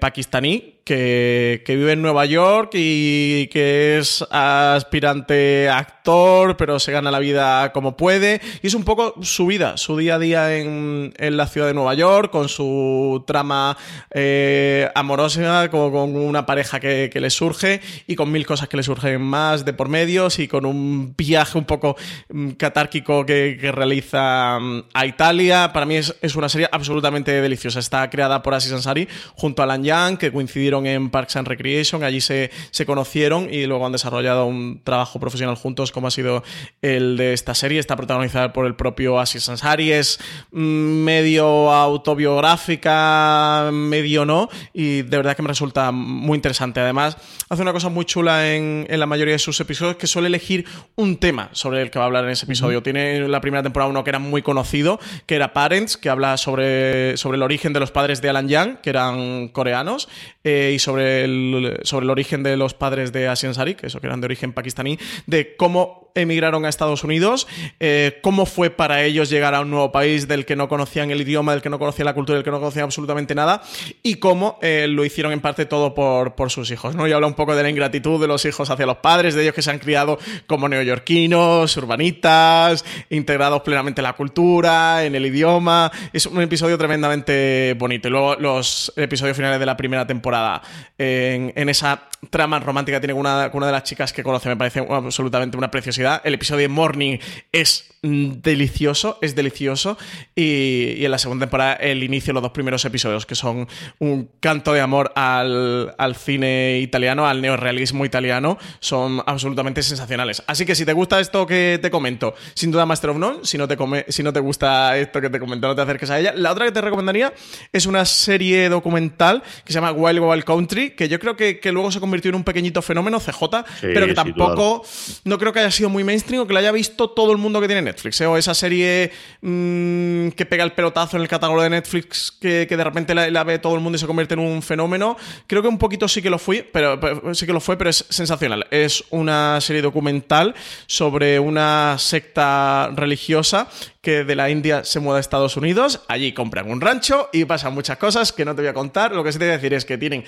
[0.00, 5.68] pakistaní que, vive en Nueva York y que es aspirante
[6.04, 8.40] pero se gana la vida como puede.
[8.62, 11.94] Y es un poco su vida, su día a día en, la ciudad de Nueva
[11.94, 13.76] York, con su trama
[14.10, 19.20] eh, amorosa, con, una pareja que, le surge y con mil cosas que le surgen
[19.20, 21.96] más de por medios y con un viaje un poco
[22.30, 25.72] mm, catárquico que, realiza mm, a Italia.
[25.72, 27.78] Para mí es, una serie absolutamente deliciosa.
[27.78, 32.02] Está creada por Asis Ansari junto a Alan Yang, que coincidieron en Parks and Recreation,
[32.02, 36.42] allí se, se conocieron y luego han desarrollado un trabajo profesional juntos como ha sido
[36.80, 37.78] el de esta serie.
[37.78, 40.18] Está protagonizada por el propio Asis Ansari, es
[40.50, 46.80] mm, medio autobiográfica, medio no, y de verdad que me resulta muy interesante.
[46.80, 47.16] Además,
[47.48, 50.64] hace una cosa muy chula en, en la mayoría de sus episodios, que suele elegir
[50.96, 52.82] un tema sobre el que va a hablar en ese episodio.
[52.82, 57.16] Tiene la primera temporada uno que era muy conocido, que era Parents, que habla sobre,
[57.16, 60.08] sobre el origen de los padres de Alan Yang, que eran coreanos.
[60.44, 64.00] Eh, y sobre el, sobre el origen de los padres de Asian Sari, que eso
[64.00, 65.81] que eran de origen pakistaní, de cómo
[66.14, 67.46] emigraron a Estados Unidos,
[67.80, 71.20] eh, cómo fue para ellos llegar a un nuevo país del que no conocían el
[71.20, 73.62] idioma, del que no conocían la cultura, del que no conocían absolutamente nada,
[74.02, 76.94] y cómo eh, lo hicieron en parte todo por, sus hijos.
[76.94, 77.06] ¿no?
[77.06, 79.54] Y habla un poco de la ingratitud de los hijos hacia los padres, de ellos
[79.54, 85.90] que se han criado como neoyorquinos, urbanitas, integrados plenamente en la cultura, en el idioma.
[86.12, 88.08] Es un episodio tremendamente bonito.
[88.08, 90.62] Y luego los episodios finales de la primera temporada,
[90.98, 94.80] en, en esa trama romántica, tiene una, una de las chicas que conoce, me parece
[94.80, 97.18] absolutamente una preciosidad el episodio de Morning
[97.50, 99.96] es delicioso, es delicioso.
[100.34, 103.68] Y, en la segunda temporada, el inicio, los dos primeros episodios, que son
[104.00, 110.42] un canto de amor al, cine italiano, al neorealismo italiano, son absolutamente sensacionales.
[110.46, 113.56] Así que si te gusta esto que te comento, sin duda Master of None, si
[113.56, 116.18] no te, come, si no te gusta esto que te comento, no te acerques a
[116.18, 116.32] ella.
[116.36, 117.32] La otra que te recomendaría
[117.72, 121.90] es una serie documental que se llama Wild Wild Country, que yo creo que, luego
[121.92, 124.84] se convirtió en un pequeñito fenómeno, CJ, pero que tampoco,
[125.24, 127.60] no creo que haya sido muy mainstream o que lo haya visto todo el mundo
[127.60, 128.26] que tiene Netflix, ¿eh?
[128.26, 129.10] o esa serie
[129.40, 133.58] mm, que pega el pelotazo en el catálogo de Netflix que, de repente la, ve
[133.58, 135.16] todo el mundo y se convierte en un fenómeno.
[135.46, 136.98] Creo que un poquito sí que lo fui, pero,
[137.34, 138.66] sí que lo fue, pero es sensacional.
[138.70, 140.54] Es una serie documental
[140.86, 143.68] sobre una secta religiosa
[144.02, 147.72] que de la India se muda a Estados Unidos, allí compran un rancho y pasan
[147.72, 149.14] muchas cosas que no te voy a contar.
[149.14, 150.24] Lo que sí te voy a decir es que tienen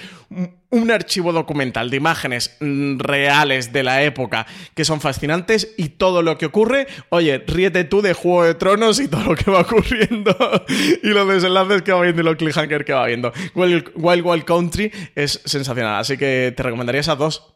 [0.70, 6.22] un archivo documental de imágenes mm, reales de la época que son fascinantes y todo
[6.22, 9.62] lo que ocurre, oye, ríete tú de Juego de Tronos y todo lo que va
[9.62, 10.36] ocurriendo
[11.02, 13.32] y los desenlaces que va viendo y los cliffhanger que va viendo.
[13.56, 17.54] Wild Wild Country es sensacional, así que te recomendaría esas dos.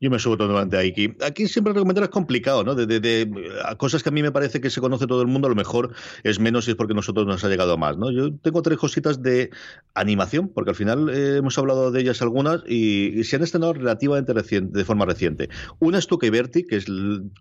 [0.00, 1.12] Yo me subo totalmente aquí.
[1.24, 2.74] Aquí siempre recomendar es complicado, ¿no?
[2.74, 5.56] De, cosas que a mí me parece que se conoce todo el mundo, a lo
[5.56, 8.10] mejor es menos y es porque nosotros nos ha llegado más, ¿no?
[8.10, 9.50] Yo tengo tres cositas de
[9.94, 14.32] animación, porque al final eh, hemos hablado de ellas algunas y, se han estrenado relativamente
[14.32, 15.48] reciente, de forma reciente.
[15.80, 16.86] Una es Tuque Berti, que es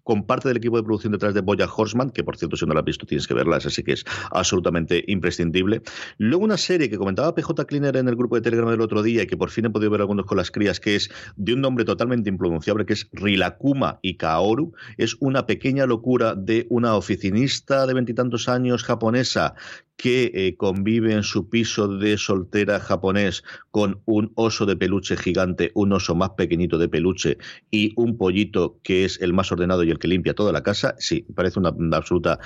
[0.03, 2.73] con parte del equipo de producción detrás de Boya Horseman, que por cierto, si no
[2.73, 5.83] la has visto tienes que verla, así que es absolutamente imprescindible.
[6.17, 9.23] Luego una serie que comentaba PJ Cleaner en el grupo de Telegram el otro día
[9.23, 11.61] y que por fin he podido ver algunos con las crías, que es de un
[11.61, 14.73] nombre totalmente impronunciable, que es Rilakuma y Kaoru.
[14.97, 19.55] Es una pequeña locura de una oficinista de veintitantos años japonesa
[19.97, 25.71] que eh, convive en su piso de soltera japonés con un oso de peluche gigante,
[25.73, 27.37] un oso más pequeñito de peluche
[27.71, 30.95] y un pollito que es el más ordenado y el que limpia toda la casa,
[30.99, 32.39] sí, parece una, absoluta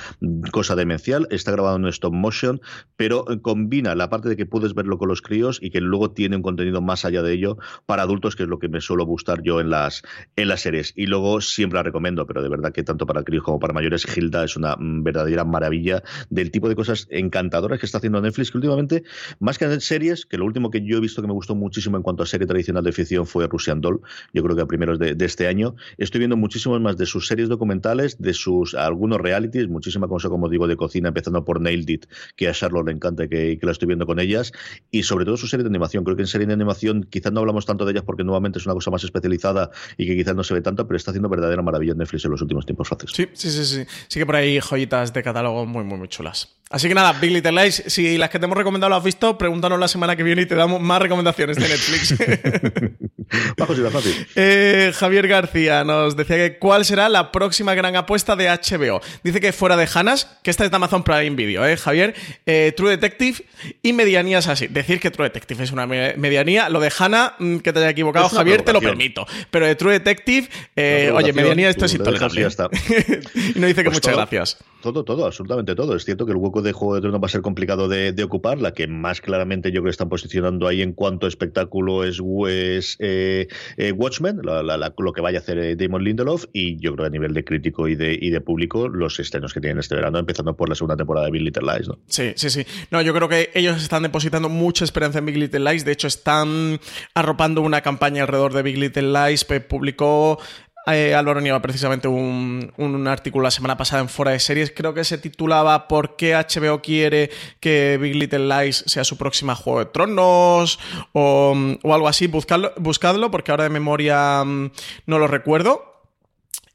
[0.52, 1.28] cosa demencial.
[1.32, 2.62] Está grabado en stop motion,
[2.96, 6.12] pero eh, combina la parte de que puedes verlo con los críos y que luego
[6.12, 9.06] tiene un contenido más allá de ello para adultos, que es lo que me suelo
[9.06, 10.04] gustar yo en las,
[10.36, 10.94] en las series.
[10.96, 14.06] Y luego siempre la recomiendo, pero de verdad que tanto para críos como para mayores,
[14.16, 18.22] Hilda es una mm, verdadera maravilla del tipo de cosas encantadoras encantadoras que está haciendo
[18.22, 19.04] Netflix, que últimamente,
[19.40, 21.98] más que en series, que lo último que yo he visto que me gustó muchísimo
[21.98, 24.02] en cuanto a serie tradicional de ficción fue Russian Doll,
[24.34, 27.50] yo creo que a primeros de, este año, estoy viendo muchísimos más de sus series
[27.50, 32.06] documentales, de sus algunos realities, muchísima cosa, como digo, de cocina, empezando por Nailed It,
[32.36, 34.52] que a Charlotte le encanta que, que la estoy viendo con ellas,
[34.92, 36.04] y sobre todo su serie de animación.
[36.04, 38.66] Creo que en serie de animación quizás no hablamos tanto de ellas porque nuevamente es
[38.66, 41.62] una cosa más especializada y que quizás no se ve tanto, pero está haciendo verdadera
[41.62, 43.16] maravilla en Netflix en los últimos tiempos fáciles.
[43.16, 43.86] Sí, sí, sí, sí.
[44.08, 46.59] Sí que por ahí joyitas de catálogo muy, muy, muy chulas.
[46.72, 49.40] Así que nada, Big Little Lies, si las que te hemos recomendado lo has visto,
[49.40, 52.16] pregúntanos la semana que viene y te damos más recomendaciones de Netflix.
[53.58, 54.28] Bajo si fácil.
[54.36, 59.02] Eh, Javier García nos decía que cuál será la próxima gran apuesta de HBO.
[59.24, 62.16] Dice que fuera de Hanas, que esta es de Amazon Prime Video, ¿eh, Javier?
[62.46, 63.44] Eh, True Detective
[63.82, 64.68] y medianías así.
[64.68, 68.30] Decir que True Detective es una medianía, lo de Hannah, mm, que te haya equivocado,
[68.30, 69.26] Javier, te lo permito.
[69.52, 72.42] Pero de True Detective, eh, oye, medianía, esto es intolerable.
[73.56, 74.58] y no dice que pues muchas gracias.
[74.82, 75.96] Todo, todo, absolutamente todo.
[75.96, 78.60] Es cierto que el hueco de Juego de Tronos va a ser complicado de, ocupar.
[78.60, 82.22] La que más claramente yo creo que están posicionando ahí en cuanto a espectáculo es,
[83.00, 86.46] eh, eh, Watchmen, lo que vaya a hacer eh, Damon Lindelof.
[86.54, 89.54] Y yo creo que a nivel de crítico y de, y de público, los estrenos
[89.54, 91.88] que tienen este verano, empezando por la segunda temporada de Big Little Lies.
[91.88, 92.00] ¿no?
[92.08, 92.66] Sí, sí, sí.
[92.92, 95.86] No, yo creo que ellos están depositando mucha esperanza en Big Little Lies.
[95.86, 96.80] De hecho, están
[97.14, 99.46] arropando una campaña alrededor de Big Little Lies.
[99.46, 100.40] Publicó
[100.96, 104.94] eh, Álvaro Nieva precisamente un, un, artículo la semana pasada en Fora de Series, creo
[104.94, 107.30] que se titulaba ¿Por qué HBO quiere
[107.60, 110.80] que Big Little Lies sea su próxima Juego de Tronos?
[111.14, 114.72] o, o algo así, buscadlo, buscadlo porque ahora de memoria mm,
[115.06, 115.89] no lo recuerdo.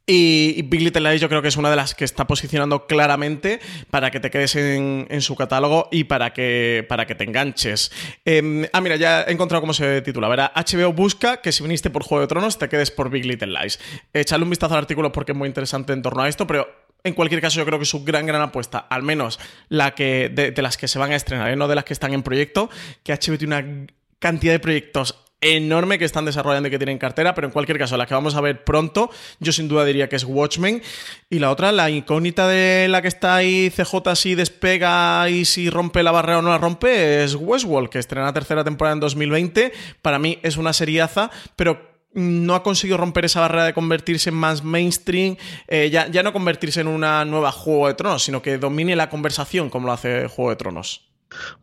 [0.06, 3.60] Y, Big Little Lies yo creo que es una de las que está posicionando claramente
[3.90, 7.90] para que te quedes en, su catálogo y para que, para que te enganches.
[8.24, 10.28] Em, ah, mira, ya he encontrado cómo se titula.
[10.28, 13.58] Verá, HBO busca que si viniste por Juego de Tronos te quedes por Big Little
[13.58, 13.80] Lies.
[14.12, 16.68] Echadle un vistazo al artículo porque es muy interesante en torno a esto, pero
[17.02, 20.30] en cualquier caso, yo creo que es su gran, gran apuesta, al menos la que
[20.30, 21.56] de, de las que se van a estrenar, ¿eh?
[21.56, 22.70] no de las que están en proyecto,
[23.02, 23.86] que HBO tiene una
[24.18, 27.96] cantidad de proyectos enorme que están desarrollando y que tienen cartera, pero en cualquier caso,
[27.96, 30.82] la que vamos a ver pronto, yo sin duda diría que es Watchmen.
[31.30, 35.70] Y la otra, la incógnita de la que está ahí CJ si despega y si
[35.70, 39.72] rompe la barrera o no la rompe, es Westworld, que estrena tercera temporada en 2020.
[40.02, 44.36] Para mí es una seriaza, pero no ha conseguido romper esa barrera de convertirse en
[44.36, 45.36] más mainstream,
[45.66, 49.10] eh, ya, ya no convertirse en una nueva Juego de Tronos, sino que domine la
[49.10, 51.13] conversación como lo hace Juego de Tronos.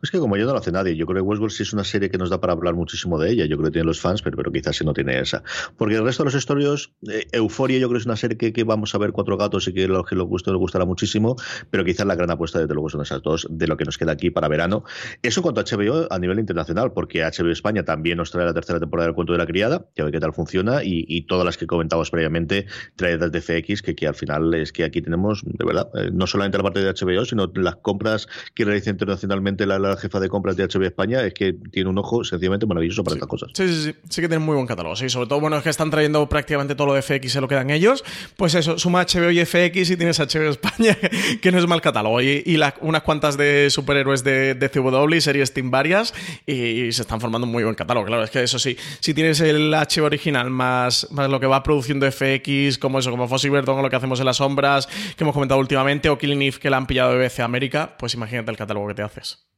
[0.02, 1.84] Es que como yo no lo hace nadie, yo creo que Westworld sí es una
[1.84, 3.46] serie que nos da para hablar muchísimo de ella.
[3.46, 5.42] Yo creo que tiene los fans, pero, pero quizás sí no tiene esa.
[5.76, 8.64] Porque el resto de los historios, eh, Euforia yo creo que es una serie que,
[8.64, 11.36] vamos a ver cuatro gatos y que lo que nos gusta nos gustará muchísimo,
[11.70, 14.12] pero quizás la gran apuesta de luego son esas dos de lo que nos queda
[14.12, 14.84] aquí para verano.
[15.22, 18.54] Eso en cuanto a HBO a nivel internacional, porque HBO España también nos trae la
[18.54, 21.44] tercera temporada del Cuento de la Criada, que a ver qué tal funciona, y, todas
[21.46, 22.66] las que comentábamos previamente
[22.96, 26.26] traídas de FX, que, que al final es que aquí tenemos, de verdad, eh, no
[26.26, 30.56] solamente la parte de HBO, sino las compras que realiza internacionalmente la jefa de compras
[30.56, 33.50] de HB España es que tiene un ojo sencillamente maravilloso para estas cosas.
[33.54, 33.94] Sí, sí, sí.
[34.08, 34.96] Sí que tienen muy buen catálogo.
[34.96, 37.48] Sí, sobre todo, bueno, es que están trayendo prácticamente todo lo de FX, se lo
[37.48, 38.04] quedan ellos.
[38.36, 40.96] Pues eso, suma HBO y FX y tienes HBO España,
[41.40, 42.20] que no es mal catálogo.
[42.20, 46.14] Y, unas cuantas de superhéroes de, de CW y series Team varias.
[46.46, 48.06] Y, se están formando un muy buen catálogo.
[48.06, 51.62] Claro, es que eso sí, si tienes el HBO original más, más lo que va
[51.62, 55.24] produciendo FX, como eso, como Fossy Burton o lo que hacemos en las sombras, que
[55.24, 58.50] hemos comentado últimamente, o Killing Eve, que la han pillado de BBC América, pues imagínate
[58.50, 59.51] el catálogo que te haces.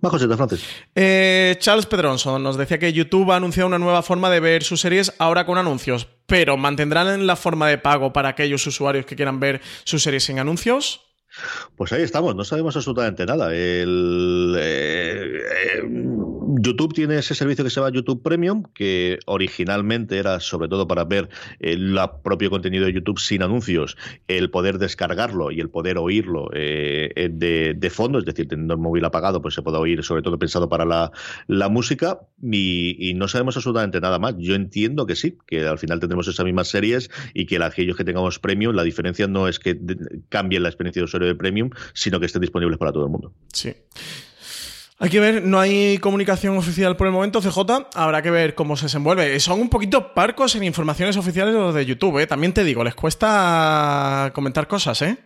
[0.00, 0.64] Bajo de Francis.
[0.94, 4.80] Eh, Charles Pedronson nos decía que YouTube ha anunciado una nueva forma de ver sus
[4.80, 9.40] series ahora con anuncios, pero ¿mantendrán la forma de pago para aquellos usuarios que quieran
[9.40, 11.00] ver sus series sin anuncios?
[11.76, 13.54] Pues ahí estamos, no sabemos absolutamente nada.
[13.54, 15.40] El, eh,
[15.76, 15.82] eh,
[16.56, 21.04] YouTube tiene ese servicio que se llama YouTube Premium, que originalmente era sobre todo para
[21.04, 21.28] ver
[21.58, 23.96] el propio contenido de YouTube sin anuncios,
[24.28, 29.04] el poder descargarlo y el poder oírlo eh, de, fondo, es decir, teniendo el móvil
[29.04, 34.00] apagado, pues se puede oír, sobre todo pensado para la, música, y, no sabemos absolutamente
[34.00, 34.34] nada más.
[34.38, 38.04] Yo entiendo que sí, que al final tendremos esas mismas series y que aquellos que
[38.04, 39.78] tengamos Premium, la diferencia no es que
[40.28, 43.32] cambie la experiencia de usuario de premium, sino que estén disponibles para todo el mundo.
[43.52, 43.72] Sí.
[44.98, 47.88] Hay que ver, no hay comunicación oficial por el momento, CJ.
[47.94, 49.38] Habrá que ver cómo se desenvuelve.
[49.40, 52.26] Son un poquito parcos en informaciones oficiales los de YouTube, ¿eh?
[52.28, 55.18] También te digo, les cuesta comentar cosas, ¿eh?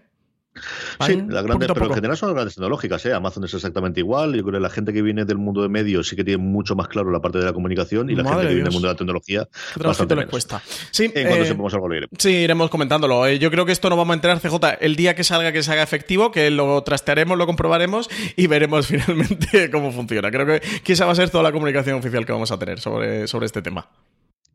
[1.00, 3.04] Sí, las grandes, pero en general son las grandes tecnológicas.
[3.06, 3.12] ¿eh?
[3.12, 4.34] Amazon es exactamente igual.
[4.34, 6.74] Yo creo que la gente que viene del mundo de medios sí que tiene mucho
[6.74, 8.94] más claro la parte de la comunicación y la gente que viene del mundo de
[8.94, 9.48] la tecnología
[9.82, 10.62] bastante les cuesta.
[10.90, 13.26] Sí, en cuanto eh, sepamos algo lo Sí, iremos comentándolo.
[13.26, 15.62] Eh, yo creo que esto no vamos a enterar, CJ, el día que salga, que
[15.62, 20.30] se haga efectivo, que lo trastearemos, lo comprobaremos y veremos finalmente cómo funciona.
[20.30, 22.80] Creo que, que esa va a ser toda la comunicación oficial que vamos a tener
[22.80, 23.88] sobre, sobre este tema.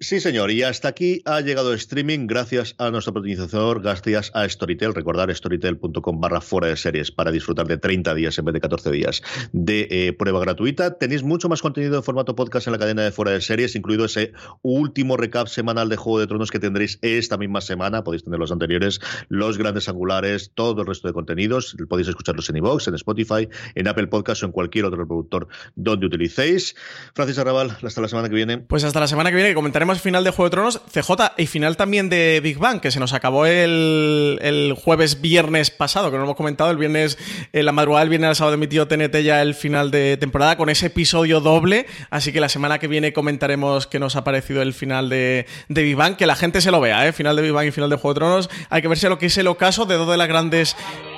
[0.03, 4.93] Sí, señor, y hasta aquí ha llegado streaming gracias a nuestro patrocinador, gracias a Storytel.
[4.93, 8.91] Recordar storytel.com barra fuera de series para disfrutar de 30 días en vez de 14
[8.91, 9.23] días
[9.53, 10.97] de eh, prueba gratuita.
[10.97, 14.03] Tenéis mucho más contenido en formato podcast en la cadena de fuera de series, incluido
[14.03, 18.03] ese último recap semanal de Juego de Tronos que tendréis esta misma semana.
[18.03, 18.99] Podéis tener los anteriores,
[19.29, 21.77] los grandes angulares, todo el resto de contenidos.
[21.87, 26.07] Podéis escucharlos en iVoox, en Spotify, en Apple Podcast o en cualquier otro reproductor donde
[26.07, 26.75] utilicéis.
[27.15, 28.57] Francis Arrabal, hasta la semana que viene.
[28.57, 31.47] Pues hasta la semana que viene que comentaremos final de Juego de Tronos, CJ y
[31.47, 36.23] final también de Big Bang, que se nos acabó el, jueves viernes pasado, que no
[36.23, 37.17] hemos comentado, el viernes,
[37.51, 40.69] en la madrugada del viernes al sábado emitido TNT ya el final de temporada con
[40.69, 44.73] ese episodio doble, así que la semana que viene comentaremos qué nos ha parecido el
[44.73, 47.13] final de, de Big Bang, que la gente se lo vea, ¿eh?
[47.13, 49.27] final de Big Bang y final de Juego de Tronos, hay que verse lo que
[49.27, 50.75] es el ocaso de dos de las grandes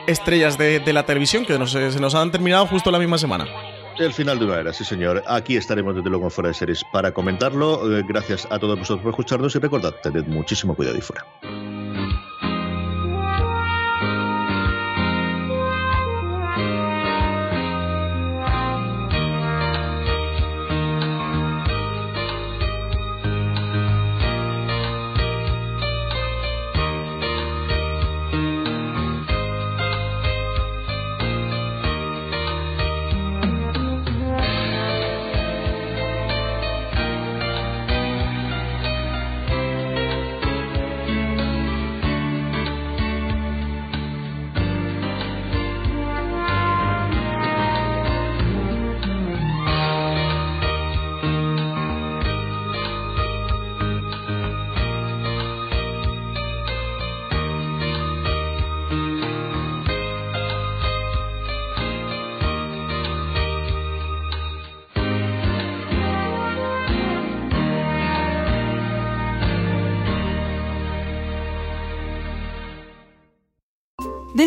[0.08, 3.75] estrellas de, la televisión que se nos han terminado justo la misma semana.
[3.98, 5.24] El final de una era, sí señor.
[5.26, 7.98] Aquí estaremos desde luego en Fuera de Series para comentarlo.
[7.98, 11.26] Eh, gracias a todos vosotros por escucharnos y recordad, tened muchísimo cuidado y fuera.